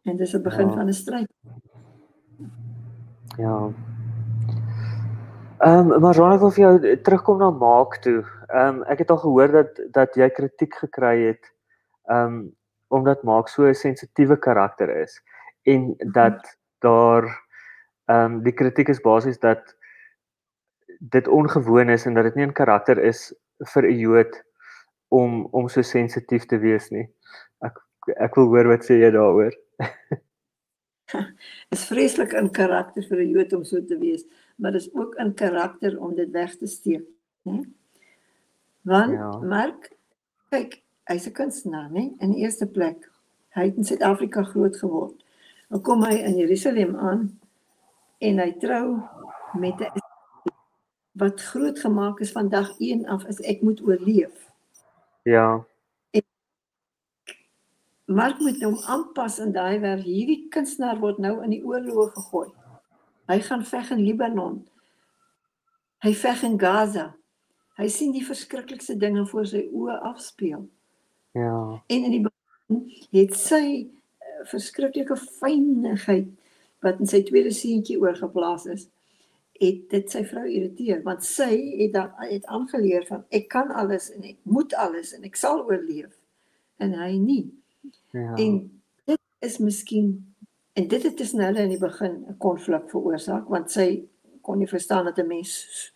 En 0.03 0.15
dis 0.17 0.33
'n 0.33 0.41
begin 0.41 0.67
ja. 0.67 0.73
van 0.73 0.87
'n 0.87 0.93
stryd. 0.93 1.33
Ja. 3.37 3.69
Ehm 5.57 5.91
um, 5.91 6.01
maar 6.01 6.15
Ron 6.15 6.33
ek 6.33 6.39
wil 6.39 6.51
vir 6.51 6.63
jou 6.63 6.97
terugkom 7.01 7.37
na 7.37 7.49
Maak 7.49 7.97
toe. 7.97 8.25
Ehm 8.47 8.75
um, 8.75 8.83
ek 8.83 8.99
het 8.99 9.09
al 9.09 9.17
gehoor 9.17 9.51
dat 9.51 9.81
dat 9.91 10.15
jy 10.15 10.29
kritiek 10.29 10.75
gekry 10.75 11.27
het 11.27 11.53
ehm 12.05 12.25
um, 12.25 12.55
omdat 12.87 13.23
Maak 13.23 13.49
so 13.49 13.65
'n 13.67 13.73
sensitiewe 13.73 14.37
karakter 14.37 14.89
is 15.01 15.21
en 15.63 15.95
dat 15.97 16.57
daar 16.79 17.25
ehm 18.05 18.31
um, 18.31 18.43
die 18.43 18.53
kritiek 18.53 18.87
is 18.87 19.01
basies 19.01 19.39
dat 19.39 19.75
dit 20.99 21.27
ongewoon 21.27 21.89
is 21.89 22.05
en 22.05 22.13
dat 22.13 22.23
dit 22.23 22.35
nie 22.35 22.45
'n 22.45 22.53
karakter 22.53 22.97
is 22.97 23.33
vir 23.73 23.83
'n 23.83 23.97
Jood 23.97 24.43
om 25.07 25.45
om 25.51 25.69
so 25.69 25.81
sensitief 25.81 26.45
te 26.45 26.59
wees 26.59 26.89
nie. 26.91 27.07
Ek 27.65 27.79
ek 28.17 28.35
wil 28.39 28.49
hoor 28.53 28.71
wat 28.71 28.85
sê 28.87 28.99
jy 29.01 29.11
daaroor. 29.15 29.55
is 31.75 31.85
vreeslik 31.87 32.33
in 32.33 32.49
karakter 32.51 33.03
vir 33.09 33.23
'n 33.23 33.29
Jood 33.35 33.53
om 33.53 33.63
so 33.63 33.81
te 33.81 33.97
wees, 33.97 34.25
maar 34.57 34.71
dis 34.71 34.89
ook 34.93 35.15
in 35.15 35.33
karakter 35.33 35.99
om 35.99 36.15
dit 36.15 36.31
weg 36.31 36.55
te 36.57 36.67
steek, 36.67 37.05
né? 37.43 37.63
Want 38.87 39.11
ja. 39.11 39.31
Mark, 39.43 39.91
kyk, 40.49 40.81
hy's 41.07 41.27
'n 41.27 41.33
kunstenaar, 41.33 41.89
né? 41.91 42.15
In 42.19 42.31
die 42.31 42.43
eerste 42.43 42.67
plek, 42.67 43.09
hy 43.55 43.65
het 43.69 43.77
in 43.77 43.83
Suid-Afrika 43.83 44.43
groot 44.43 44.77
geword. 44.77 45.23
Dan 45.69 45.81
kom 45.81 46.03
hy 46.03 46.15
in 46.23 46.37
Jerusalem 46.37 46.95
aan 46.95 47.39
en 48.19 48.39
hy 48.39 48.51
trou 48.59 49.01
met 49.59 49.79
'n 49.81 50.05
wat 51.17 51.41
groot 51.41 51.79
gemaak 51.79 52.19
is 52.19 52.31
van 52.31 52.49
dag 52.49 52.79
1 52.79 53.05
af 53.05 53.25
is 53.25 53.39
ek 53.41 53.61
moet 53.61 53.81
oorleef. 53.81 54.46
Ja. 55.27 55.65
Mark 58.07 58.39
moet 58.39 58.61
hom 58.63 58.77
aanpas 58.87 59.39
in 59.43 59.51
daai 59.51 59.79
waar 59.83 59.99
hierdie 59.99 60.45
kunstenaar 60.53 60.99
word 61.01 61.19
nou 61.19 61.41
in 61.43 61.51
die 61.51 61.63
oorlog 61.67 62.13
gegooi. 62.15 62.47
Hy 63.27 63.39
gaan 63.43 63.65
veg 63.67 63.91
in 63.91 64.05
Libanon. 64.05 64.61
Hy 66.05 66.13
veg 66.15 66.45
in 66.47 66.55
Gaza. 66.61 67.09
Hy 67.75 67.89
sien 67.91 68.13
die 68.15 68.23
verskriklikste 68.23 68.95
dinge 68.95 69.25
voor 69.27 69.49
sy 69.51 69.65
oë 69.67 69.99
afspeel. 70.07 70.63
Ja. 71.35 71.57
En 71.91 72.07
in 72.07 72.15
die 72.15 72.23
begin 72.23 72.85
het 73.11 73.35
sy 73.35 73.63
uh, 73.83 74.45
verskriklike 74.47 75.19
fynigheid 75.41 76.31
wat 76.85 77.03
in 77.03 77.11
sy 77.11 77.19
tweede 77.27 77.51
seentjie 77.51 77.99
oorgeplaas 77.99 78.69
is, 78.71 78.87
het 79.59 79.89
dit 79.89 80.11
sy 80.11 80.23
vrou 80.27 80.45
irriteer 80.45 81.01
want 81.05 81.25
sy 81.25 81.51
het 81.81 81.93
dan 81.93 82.13
het 82.19 82.45
aangeleer 82.45 83.05
van 83.09 83.23
ek 83.29 83.47
kan 83.53 83.71
alles 83.71 84.09
en 84.13 84.23
ek 84.23 84.37
moet 84.43 84.73
alles 84.73 85.13
en 85.17 85.23
ek 85.27 85.35
sal 85.35 85.63
oorleef 85.65 86.13
en 86.77 86.93
hy 86.93 87.11
nie. 87.17 87.45
Ja. 88.13 88.35
En 88.35 88.59
dit 89.09 89.19
is 89.45 89.57
miskien 89.57 90.11
en 90.77 90.87
dit 90.87 91.03
het 91.03 91.17
tussen 91.17 91.41
hulle 91.45 91.65
in 91.65 91.73
die 91.73 91.81
begin 91.81 92.23
'n 92.29 92.37
konflik 92.37 92.89
veroorsaak 92.89 93.49
want 93.49 93.71
sy 93.71 94.07
kon 94.41 94.57
nie 94.57 94.69
verstaan 94.69 95.05
dat 95.05 95.17
'n 95.17 95.27
mens 95.27 95.93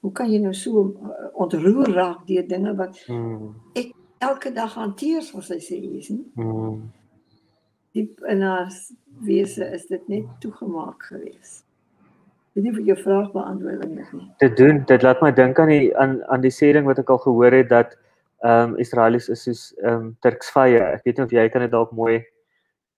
hoe 0.00 0.12
kan 0.12 0.30
jy 0.30 0.38
nou 0.38 0.54
so 0.54 0.84
uh, 0.84 1.28
ontroer 1.32 1.88
raak 1.96 2.26
deur 2.26 2.46
dinge 2.48 2.74
wat 2.76 2.98
hmm. 3.06 3.54
ek 3.72 3.94
elke 4.18 4.52
dag 4.52 4.74
hanteer 4.74 5.22
soos 5.22 5.46
sy 5.46 5.58
sê 5.58 5.78
is 5.98 6.10
nie. 6.12 6.26
Hmm. 6.34 6.92
Diep 7.92 8.20
in 8.28 8.42
haar 8.42 8.72
wese 9.24 9.64
is 9.72 9.86
dit 9.86 10.08
net 10.08 10.26
toegemaak 10.40 11.02
geweest. 11.02 11.63
Ek 12.54 12.62
weet 12.62 12.66
nie 12.68 12.72
of 12.72 12.86
jy 12.86 12.94
vraag 13.02 13.30
beantwoord 13.34 13.88
nie. 13.90 14.26
Dit 14.38 14.52
doen 14.56 14.76
dit 14.86 15.02
laat 15.02 15.22
my 15.24 15.32
dink 15.34 15.58
aan 15.58 15.72
die 15.72 15.88
aan 15.98 16.20
aan 16.30 16.44
die 16.44 16.52
sê 16.54 16.68
ding 16.76 16.86
wat 16.86 17.00
ek 17.02 17.10
al 17.10 17.18
gehoor 17.24 17.56
het 17.58 17.66
dat 17.72 17.96
ehm 18.46 18.74
um, 18.74 18.76
Israelies 18.78 19.26
is 19.28 19.42
soos 19.42 19.62
ehm 19.82 19.94
um, 19.94 20.04
Turksvye. 20.22 20.78
Ek 20.94 21.02
weet 21.02 21.18
nie 21.18 21.26
of 21.26 21.34
jy 21.34 21.48
kan 21.50 21.66
dit 21.66 21.72
dalk 21.74 21.90
mooi 21.90 22.20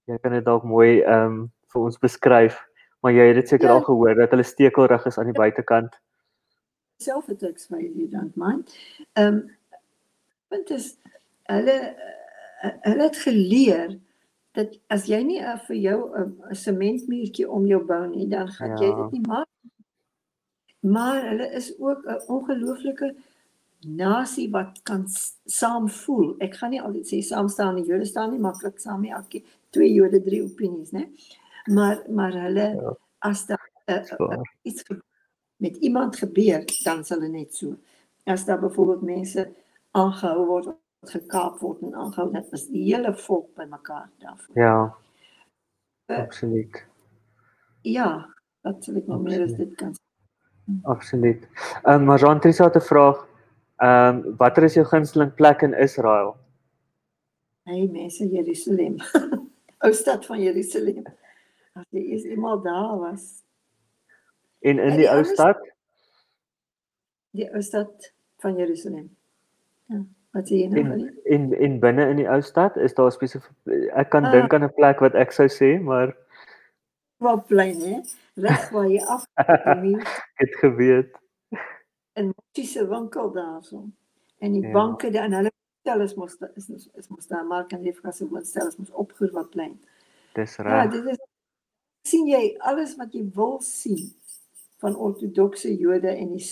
jy 0.06 0.18
kan 0.20 0.36
dit 0.36 0.44
dalk 0.44 0.66
mooi 0.68 1.00
ehm 1.00 1.24
um, 1.24 1.38
vir 1.72 1.86
ons 1.88 1.96
beskryf, 2.04 2.60
maar 3.00 3.16
jy 3.16 3.24
het 3.30 3.40
dit 3.40 3.54
seker 3.54 3.68
ja. 3.68 3.78
al 3.78 3.86
gehoor 3.88 4.14
dat 4.20 4.36
hulle 4.36 4.44
stekelrig 4.46 5.08
is 5.08 5.18
aan 5.18 5.32
die 5.32 5.36
buitekant. 5.40 5.96
Selfe 7.02 7.36
Turksvye 7.40 7.88
jy 7.88 8.10
dan 8.12 8.28
man. 8.36 8.60
Ehm 9.16 9.40
um, 9.40 9.40
want 10.52 10.68
dit 10.68 10.76
is 10.76 10.92
hulle 11.48 11.78
uh, 11.80 12.74
hulle 12.90 13.08
het 13.08 13.18
geleer 13.24 13.96
dat 14.56 14.72
as 14.92 15.06
jy 15.10 15.20
nie 15.26 15.40
uh, 15.42 15.58
vir 15.68 15.76
jou 15.76 15.98
'n 16.08 16.32
uh, 16.32 16.54
sementmuurtjie 16.56 17.48
om 17.50 17.66
jou 17.66 17.82
bou 17.84 18.06
nie, 18.08 18.28
dan 18.28 18.48
gaan 18.48 18.76
ja. 18.76 18.80
jy 18.84 18.90
dit 18.96 19.12
nie 19.18 19.26
maak. 19.28 19.48
Maar 20.80 21.28
hulle 21.28 21.48
is 21.52 21.72
ook 21.78 22.06
'n 22.06 22.20
ongelooflike 22.26 23.14
nasie 23.86 24.50
wat 24.50 24.80
kan 24.82 25.04
saam 25.44 25.88
voel. 25.88 26.34
Ek 26.38 26.54
gaan 26.54 26.70
nie 26.70 26.82
altyd 26.82 27.06
sê 27.06 27.20
saam 27.22 27.48
staan 27.48 27.74
nie. 27.74 27.84
Jode 27.84 28.04
staan 28.04 28.30
nie 28.30 28.40
maklik 28.40 28.78
saam 28.80 29.00
nie. 29.00 29.12
Elke 29.12 29.42
twee 29.70 29.92
Jode 29.92 30.22
drie 30.22 30.42
opinies, 30.42 30.90
né? 30.90 31.08
Maar 31.66 32.02
maar 32.08 32.32
hulle 32.32 32.68
ja. 32.74 32.96
as 33.18 33.46
daar 33.46 33.70
uh, 33.86 34.02
uh, 34.18 34.40
iets 34.62 34.82
met 35.56 35.76
iemand 35.76 36.16
gebeur, 36.16 36.64
dan 36.84 37.04
sal 37.04 37.20
hulle 37.20 37.32
net 37.32 37.54
so. 37.54 37.76
As 38.24 38.44
daar 38.44 38.60
byvoorbeeld 38.60 39.02
mense 39.02 39.52
aangehou 39.90 40.46
word, 40.46 40.74
gekaap 41.10 41.60
word 41.60 41.82
en 41.82 41.94
aangehou, 41.94 42.30
dit 42.32 42.52
is 42.52 42.66
die 42.68 42.82
hele 42.88 43.14
volk 43.26 43.54
bymekaar 43.54 44.08
daarvoor. 44.18 44.58
Ja. 44.58 44.94
Uh, 46.06 46.18
Absoluut. 46.18 46.84
Ja, 47.82 48.34
dat 48.66 48.84
sal 48.84 48.96
ek 49.00 49.06
nog 49.06 49.22
meer 49.22 49.44
as 49.44 49.54
dit 49.58 49.74
kan. 49.78 49.94
Absoluut. 50.82 51.46
Ehm 51.82 52.00
um, 52.00 52.04
maar 52.04 52.18
Jean 52.18 52.40
Trisa 52.40 52.64
het 52.64 52.76
'n 52.76 52.86
vraag. 52.88 53.26
Ehm 53.76 54.16
um, 54.16 54.36
watter 54.36 54.62
is 54.62 54.74
jou 54.74 54.86
gunsteling 54.86 55.34
plek 55.34 55.62
in 55.62 55.74
Israel? 55.74 56.36
Hey 57.62 57.88
mense 57.92 58.28
Jerusalem. 58.28 58.96
Ou 59.84 59.92
stad 59.92 60.26
van 60.26 60.40
Jerusalem. 60.40 61.02
As 61.72 61.84
jy 61.90 62.00
is 62.00 62.24
eendag 62.24 62.62
daar 62.62 62.98
was. 62.98 63.44
En 64.58 64.78
in 64.78 64.88
die, 64.88 64.96
die 64.96 65.10
ou 65.10 65.24
stad? 65.24 65.58
Die 67.30 67.50
ou 67.52 67.62
stad 67.62 68.12
van 68.38 68.56
Jerusalem. 68.56 69.16
Ja, 69.86 70.04
wat 70.36 70.50
sê 70.50 70.60
jy 70.62 70.68
nou? 70.70 70.84
In 70.84 71.02
in, 71.24 71.48
in 71.66 71.80
binne 71.82 72.06
in 72.12 72.20
die 72.20 72.28
ou 72.28 72.40
stad 72.44 72.76
is 72.76 72.94
daar 72.96 73.12
spesifiek 73.14 73.74
ek 73.96 74.12
kan 74.14 74.28
ah. 74.28 74.32
dink 74.36 74.54
aan 74.54 74.68
'n 74.68 74.76
plek 74.78 75.02
wat 75.04 75.16
ek 75.18 75.32
sou 75.32 75.48
sê, 75.48 75.76
maar 75.80 76.14
wat 77.24 77.46
bly 77.48 77.70
nie. 77.72 78.00
Reg 78.36 78.68
waar 78.70 78.88
jy 78.92 79.00
af. 79.08 79.24
het 80.40 80.58
geweet. 80.62 81.12
'n 82.16 82.32
motiese 82.32 82.88
winkel 82.88 83.32
daarso. 83.32 83.84
En 84.38 84.52
die 84.52 84.62
ja. 84.62 84.72
banke 84.72 85.10
daar 85.10 85.24
en 85.24 85.32
hulle 85.32 85.52
stel 85.80 86.00
is 86.00 86.14
mos 86.14 86.36
is 86.54 86.68
is, 86.68 86.88
is 86.94 87.08
mos 87.08 87.26
daar 87.26 87.44
maar 87.44 87.66
kan 87.66 87.84
jy 87.84 87.92
vir 87.92 88.08
as 88.10 88.20
wat 88.30 88.46
stel 88.46 88.68
is 88.68 88.76
mos 88.76 88.92
opgehuur 88.92 89.32
wat 89.32 89.50
plein. 89.50 89.80
Dis 90.34 90.56
ja, 90.56 90.62
reg. 90.62 90.72
Ja, 90.72 90.86
dit 90.90 91.10
is 91.12 91.20
sien 92.06 92.28
jy 92.30 92.56
alles 92.58 92.94
wat 93.00 93.14
jy 93.14 93.24
wil 93.34 93.58
sien 93.64 94.12
van 94.84 94.96
ortodokse 94.96 95.72
Jode 95.76 96.12
en 96.12 96.34
die 96.36 96.44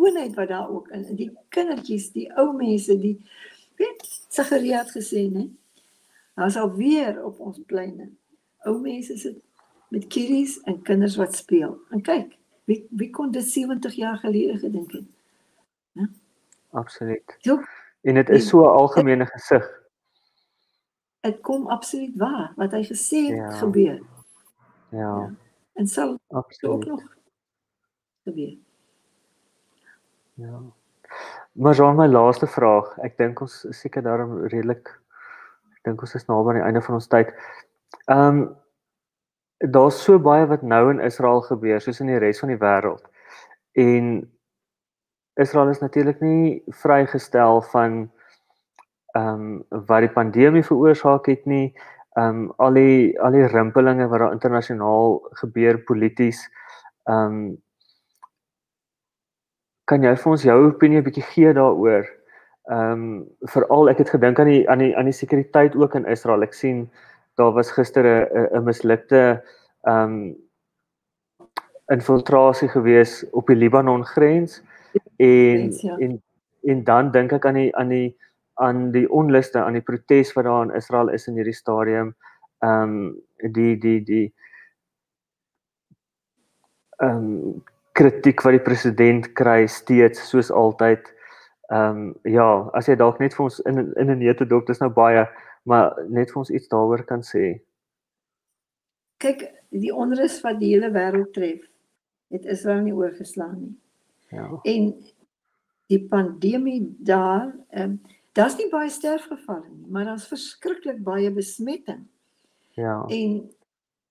skoonheid 0.00 0.34
wat 0.34 0.48
daar 0.48 0.68
ook 0.70 0.88
in 0.88 1.16
die 1.16 1.30
kindertjies, 1.48 2.10
die 2.12 2.28
ou 2.38 2.52
mense, 2.56 2.96
die 2.98 3.16
weet 3.76 4.04
Sagaria 4.32 4.78
het 4.84 4.92
gesê, 4.94 5.26
né? 5.32 5.48
Daar's 6.34 6.56
al 6.56 6.72
weer 6.76 7.18
op 7.24 7.40
ons 7.40 7.60
pleine. 7.66 8.10
Ou 8.64 8.78
mense 8.80 9.16
sit 9.18 9.38
met 9.90 10.06
kiddies 10.06 10.58
en 10.70 10.82
kinders 10.82 11.16
wat 11.16 11.34
speel. 11.36 11.78
En 11.90 12.02
kyk, 12.02 12.36
Wie 12.68 12.84
wie 12.94 13.08
kon 13.10 13.30
dit 13.34 13.42
70 13.44 13.94
jaar 13.98 14.18
gelede 14.18 14.58
gedink 14.58 14.92
het? 14.92 15.04
Ja. 15.98 16.06
Absoluut. 16.70 17.36
So, 17.42 17.56
en 18.06 18.14
dit 18.14 18.28
is 18.30 18.46
so 18.48 18.60
'n 18.62 18.70
algemene 18.78 19.26
gesig. 19.26 19.66
dit 21.20 21.40
kom 21.40 21.66
absoluut 21.66 22.14
waar 22.16 22.52
wat 22.56 22.70
hy 22.72 22.82
gesê 22.84 23.26
het 23.26 23.36
Ja. 23.36 23.50
gebeur 23.50 24.00
Ja, 24.90 25.34
en 25.74 25.86
sal 25.86 26.12
ook 26.12 26.20
absoluut. 26.28 26.86
nog 26.86 27.02
gebeur. 28.24 28.56
Ja. 30.40 30.60
Maar 31.52 31.76
dan 31.76 31.96
my 31.96 32.06
laaste 32.06 32.46
vraag. 32.46 32.96
Ek 33.04 33.18
dink 33.18 33.40
ons 33.44 33.64
is 33.68 33.80
seker 33.82 34.04
daarom 34.06 34.38
redelik 34.46 34.88
ek 35.74 35.88
dink 35.88 36.02
ons 36.04 36.14
is 36.16 36.26
naby 36.28 36.52
aan 36.52 36.58
die 36.60 36.66
einde 36.68 36.82
van 36.86 36.96
ons 37.00 37.08
tyd. 37.12 37.32
Ehm 38.06 38.40
um, 38.40 38.42
daar's 39.60 39.98
so 40.00 40.16
baie 40.24 40.46
wat 40.48 40.62
nou 40.64 40.86
in 40.88 41.02
Israel 41.04 41.42
gebeur 41.44 41.82
soos 41.84 41.98
in 42.00 42.08
die 42.08 42.20
res 42.22 42.38
van 42.40 42.48
die 42.48 42.60
wêreld. 42.60 43.02
En 43.76 44.06
Israel 45.36 45.68
is 45.68 45.82
natuurlik 45.84 46.22
nie 46.24 46.62
vrygestel 46.82 47.60
van 47.72 48.00
ehm 49.16 49.44
um, 49.44 49.84
wat 49.90 50.06
die 50.06 50.14
pandemie 50.16 50.64
veroorsaak 50.64 51.28
het 51.28 51.44
nie. 51.44 51.74
Ehm 52.16 52.44
um, 52.44 52.52
al 52.56 52.78
die 52.80 53.18
al 53.20 53.36
die 53.36 53.48
rimpelinge 53.52 54.08
wat 54.08 54.24
daar 54.24 54.38
internasionaal 54.38 55.20
gebeur 55.42 55.82
polities. 55.90 56.46
Ehm 57.04 57.26
um, 57.26 57.58
kan 59.90 60.06
jy 60.06 60.12
vir 60.22 60.32
ons 60.32 60.46
jou 60.46 60.56
opinie 60.68 61.00
'n 61.00 61.06
bietjie 61.06 61.26
gee 61.34 61.52
daaroor? 61.52 62.06
Ehm 62.70 62.92
um, 62.92 63.26
veral 63.54 63.90
ek 63.90 63.98
het 64.04 64.12
gedink 64.14 64.38
aan 64.38 64.50
die 64.50 64.62
aan 64.70 64.78
die 64.84 64.92
aan 64.96 65.10
die 65.10 65.16
sekuriteit 65.16 65.74
ook 65.74 65.96
in 65.98 66.06
Israel. 66.06 66.42
Ek 66.46 66.54
sien 66.54 66.88
daar 67.36 67.52
was 67.56 67.72
gister 67.74 68.06
'n 68.06 68.46
'n 68.58 68.64
mislukte 68.64 69.42
ehm 69.82 70.04
um, 70.04 70.36
infiltrasie 71.90 72.68
gewees 72.68 73.24
op 73.32 73.46
die 73.46 73.56
Libanon 73.56 74.04
grens 74.04 74.62
en 75.18 75.70
ja. 75.70 75.96
en 75.98 76.22
en 76.62 76.84
dan 76.84 77.10
dink 77.10 77.32
ek 77.32 77.46
aan 77.46 77.54
die 77.54 77.76
aan 77.76 77.88
die 77.88 78.16
aan 78.54 78.90
die 78.92 79.08
onluste, 79.08 79.58
aan 79.58 79.72
die 79.72 79.82
protes 79.82 80.32
wat 80.36 80.44
daar 80.44 80.62
in 80.62 80.76
Israel 80.76 81.08
is 81.08 81.26
in 81.26 81.34
hierdie 81.34 81.56
stadium. 81.56 82.14
Ehm 82.62 82.82
um, 82.82 83.22
die 83.52 83.78
die 83.78 84.04
die 84.04 84.34
ehm 86.98 87.16
um, 87.16 87.64
kritiek 87.92 88.42
wat 88.44 88.56
die 88.56 88.64
president 88.64 89.32
kry 89.38 89.66
steeds 89.66 90.28
soos 90.30 90.50
altyd. 90.50 91.08
Ehm 91.70 91.98
um, 91.98 92.14
ja, 92.26 92.48
as 92.74 92.88
jy 92.90 92.96
dalk 92.98 93.20
net 93.20 93.34
vir 93.36 93.44
ons 93.44 93.60
in 93.66 93.78
in 93.78 94.10
'n 94.10 94.18
nete 94.18 94.46
dop, 94.46 94.66
dis 94.66 94.80
nou 94.80 94.90
baie, 94.90 95.26
maar 95.64 95.94
net 96.08 96.30
vir 96.30 96.40
ons 96.42 96.50
iets 96.50 96.68
daaroor 96.68 97.04
kan 97.04 97.22
sê. 97.22 97.60
Kyk, 99.18 99.44
die 99.70 99.94
onrus 99.94 100.40
wat 100.42 100.58
die 100.58 100.72
hele 100.74 100.90
wêreld 100.90 101.32
tref, 101.32 101.60
het 102.30 102.44
Israel 102.44 102.82
nie 102.82 102.94
oorgeslaan 102.94 103.58
nie. 103.60 103.76
Ja. 104.30 104.60
En 104.62 104.94
die 105.86 106.02
pandemie 106.08 106.96
daar, 106.98 107.52
ehm 107.70 107.82
um, 107.82 108.00
daar's 108.32 108.56
nie 108.56 108.68
baie 108.70 108.90
sterfgevalle 108.90 109.68
nie, 109.68 109.86
maar 109.90 110.04
daar's 110.04 110.28
verskriklik 110.28 111.02
baie 111.02 111.30
besmetting. 111.30 112.06
Ja. 112.78 113.04
En 113.08 113.50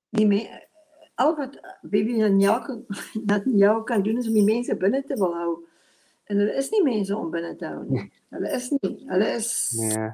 die 0.10 0.28
me 0.28 0.44
al 1.20 1.36
wat 1.36 1.58
Bibi 1.82 2.18
jou 3.64 3.84
kan 3.84 4.04
doen 4.04 4.18
is 4.18 4.28
om 4.28 4.34
die 4.40 4.44
mense 4.48 4.76
binne 4.80 5.04
te 5.08 5.18
wil 5.20 5.36
hou. 5.36 5.52
En 6.30 6.38
hulle 6.38 6.56
is 6.62 6.70
nie 6.74 6.84
mense 6.86 7.16
om 7.18 7.32
binne 7.34 7.56
te 7.60 7.66
hou 7.68 7.84
nie. 7.90 8.06
Hulle 8.34 8.52
is 8.56 8.70
nie. 8.76 8.96
Hulle 9.10 9.30
is 9.36 9.50
Nee. 9.80 10.10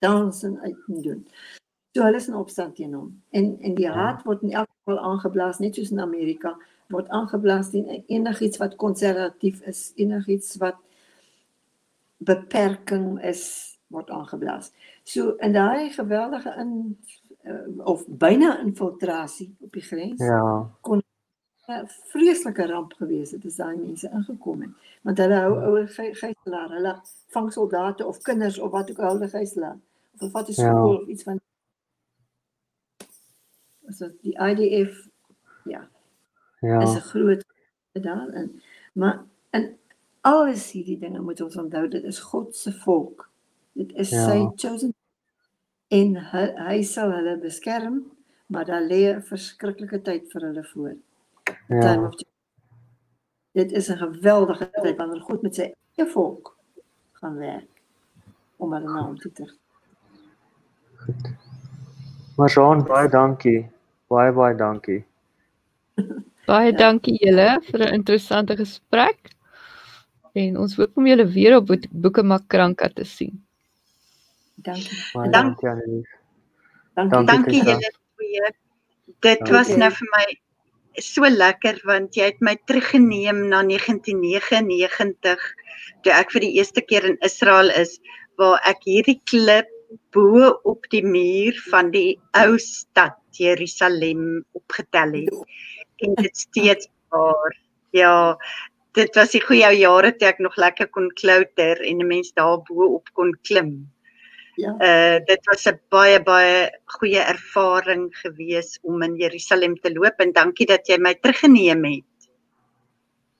dans 0.00 0.42
en 0.42 0.60
uit 0.60 0.76
en 0.88 1.02
doen. 1.02 1.26
So 1.92 2.02
hulle 2.02 2.16
is 2.16 2.28
in 2.28 2.34
opstand 2.34 2.74
teen 2.76 2.94
hom. 2.96 3.10
En 3.30 3.58
en 3.60 3.74
die 3.74 3.84
Ja. 3.84 3.92
haat 3.92 4.22
word 4.24 4.42
in 4.42 4.52
elk 4.52 4.68
geval 4.78 4.98
aangeblaas 4.98 5.58
net 5.58 5.74
soos 5.74 5.90
in 5.90 6.00
Amerika 6.00 6.56
word 6.88 7.08
aangeblaas 7.08 7.70
teen 7.70 8.04
enigiets 8.06 8.58
wat 8.58 8.76
konservatief 8.76 9.60
is, 9.66 9.92
enigiets 9.96 10.56
wat 10.56 10.76
beperking 12.18 13.20
is 13.24 13.44
word 13.92 14.10
aangeblaas. 14.10 14.72
So 15.04 15.36
in 15.40 15.52
daai 15.52 15.90
geweldige 15.90 16.54
in 16.58 16.98
of 17.84 18.04
byna 18.08 18.58
infiltrasie 18.58 19.56
op 19.60 19.72
die 19.72 19.82
grens 19.82 20.20
Ja. 20.20 20.70
'n 21.68 21.86
vreeslike 22.10 22.66
ramp 22.66 22.92
gewees 22.92 23.30
het 23.30 23.44
as 23.44 23.56
daai 23.56 23.76
mense 23.76 24.10
ingekom 24.10 24.60
het. 24.60 24.70
Want 25.02 25.18
hulle 25.18 25.34
hou 25.34 25.54
ouer 25.64 25.88
ge- 25.88 26.14
gijslaar, 26.14 26.68
hulle 26.70 27.00
vang 27.28 27.52
soldate 27.52 28.06
of 28.06 28.18
kinders 28.22 28.58
of 28.58 28.70
wat 28.70 28.90
ook 28.90 28.98
al 28.98 29.12
hulle 29.12 29.28
gijslaar. 29.28 29.78
Of 30.14 30.18
hulle 30.20 30.30
vat 30.30 30.48
'n 30.48 30.52
Ja. 30.62 30.68
skool 30.70 30.96
of 31.00 31.06
iets 31.08 31.22
van 31.22 31.40
so 33.90 34.08
die 34.22 34.36
IDF 34.38 35.08
ja, 35.64 35.88
Ja. 36.60 36.80
is 36.82 36.94
'n 36.94 37.00
groot 37.00 37.44
daarin. 37.92 38.62
Maar 38.92 39.24
in 39.50 39.76
alles 40.20 40.70
hierdie 40.70 40.98
dinge 40.98 41.20
moet 41.20 41.40
ons 41.40 41.56
onthou 41.56 41.88
dit 41.88 42.04
is 42.04 42.18
God 42.20 42.56
se 42.56 42.72
volk. 42.72 43.28
Dit 43.72 43.92
is 43.92 44.10
Ja. 44.10 44.28
sy 44.28 44.48
chosen 44.56 44.94
en 45.92 46.14
hy, 46.32 46.44
hy 46.68 46.82
sal 46.88 47.10
hulle 47.12 47.36
beskerm, 47.42 48.00
maar 48.52 48.64
daar 48.68 48.82
lê 48.82 49.02
'n 49.14 49.22
verskriklike 49.22 50.02
tyd 50.02 50.30
vir 50.32 50.40
hulle 50.48 50.64
voor. 50.74 50.94
Time 51.68 52.02
Ja. 52.02 52.06
of 52.06 52.14
Dit 53.54 53.72
is 53.72 53.88
'n 53.90 53.98
geweldige 53.98 54.70
tyd 54.82 54.96
wanneer 54.96 55.20
God 55.20 55.42
met 55.42 55.54
sy 55.54 55.72
eie 55.98 56.06
volk 56.06 56.56
gaan 57.20 57.36
werk 57.36 57.68
om 58.58 58.72
hulle 58.72 58.88
na 58.88 59.02
hom 59.04 59.16
toe 59.18 59.32
te 59.32 59.44
Maar 62.36 62.48
Jean, 62.48 62.82
baie 62.84 63.08
dankie. 63.08 63.68
Baie 64.08 64.32
baie 64.32 64.54
dankie. 64.56 65.04
Baie 66.46 66.72
dankie 66.72 67.18
julle 67.20 67.60
vir 67.62 67.80
'n 67.80 67.94
interessante 67.94 68.56
gesprek. 68.56 69.30
En 70.34 70.56
ons 70.56 70.76
hoop 70.76 70.96
om 70.96 71.06
julle 71.06 71.26
weer 71.26 71.56
op 71.56 71.66
Boek- 71.66 71.90
Boeke 71.90 72.22
Makranka 72.22 72.88
te 72.88 73.04
sien. 73.04 73.44
Dankie. 74.62 74.98
Baie 75.14 75.30
Dank- 75.30 75.60
dankie 75.60 75.68
Annelies. 75.68 76.08
Dankie. 76.94 77.10
Dankie, 77.10 77.26
Dankie 77.26 77.62
julle 77.64 77.90
twee. 78.16 78.52
Dit 79.20 79.38
Dankie. 79.38 79.52
was 79.56 79.68
nou 79.76 79.90
vir 79.90 80.08
my 80.16 80.26
so 81.00 81.22
lekker 81.28 81.80
want 81.88 82.14
jy 82.16 82.24
het 82.30 82.40
my 82.40 82.56
teruggeneem 82.68 83.48
na 83.48 83.62
1999 83.62 85.40
toe 86.04 86.12
ek 86.12 86.32
vir 86.34 86.40
die 86.44 86.52
eerste 86.58 86.82
keer 86.84 87.04
in 87.08 87.16
Israel 87.22 87.70
is 87.70 87.98
waar 88.40 88.60
ek 88.68 88.84
hierdie 88.84 89.20
klip 89.30 89.68
bo 90.12 90.50
op 90.68 90.84
die 90.92 91.02
muur 91.04 91.56
van 91.70 91.90
die 91.94 92.18
ou 92.38 92.58
stad 92.58 93.16
Jerusalem 93.36 94.44
opgetel 94.56 95.12
het 95.12 96.04
en 96.04 96.14
dit 96.18 96.36
steeds 96.36 96.88
daar. 97.12 97.56
Ja, 97.92 98.36
dit 98.96 99.14
was 99.16 99.30
die 99.32 99.40
goeie 99.40 99.64
ou 99.68 99.72
jare 99.76 100.12
toe 100.16 100.28
ek 100.28 100.38
nog 100.44 100.56
lekker 100.56 100.88
kon 100.92 101.08
klouter 101.20 101.80
en 101.80 102.00
'n 102.00 102.06
mens 102.08 102.32
daar 102.32 102.58
bo 102.68 102.94
op 102.96 103.08
kon 103.14 103.32
klim. 103.48 103.88
Ja. 104.60 104.74
Uh 104.76 105.18
dit 105.24 105.46
was 105.48 105.66
'n 105.66 105.80
baie 105.88 106.22
baie 106.22 106.70
goeie 106.84 107.20
ervaring 107.20 108.10
gewees 108.22 108.78
om 108.82 109.02
in 109.02 109.16
Jerusalem 109.16 109.76
te 109.80 109.92
loop 109.92 110.20
en 110.20 110.32
dankie 110.32 110.66
dat 110.66 110.86
jy 110.86 110.98
my 110.98 111.14
teruggeneem 111.14 111.84
het. 111.84 112.28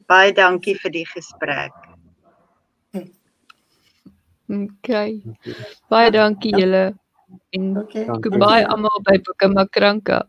Baie 0.06 0.32
dankie 0.32 0.76
vir 0.78 0.90
die 0.90 1.06
gesprek. 1.06 1.72
Okay. 4.52 5.22
Baie 5.88 6.10
dankie 6.10 6.52
julle 6.52 6.92
en 7.56 7.76
Okay. 7.76 8.04
Goodbye 8.06 8.66
almal 8.66 9.00
by 9.04 9.16
Boeke 9.24 9.48
Makranka. 9.48 10.28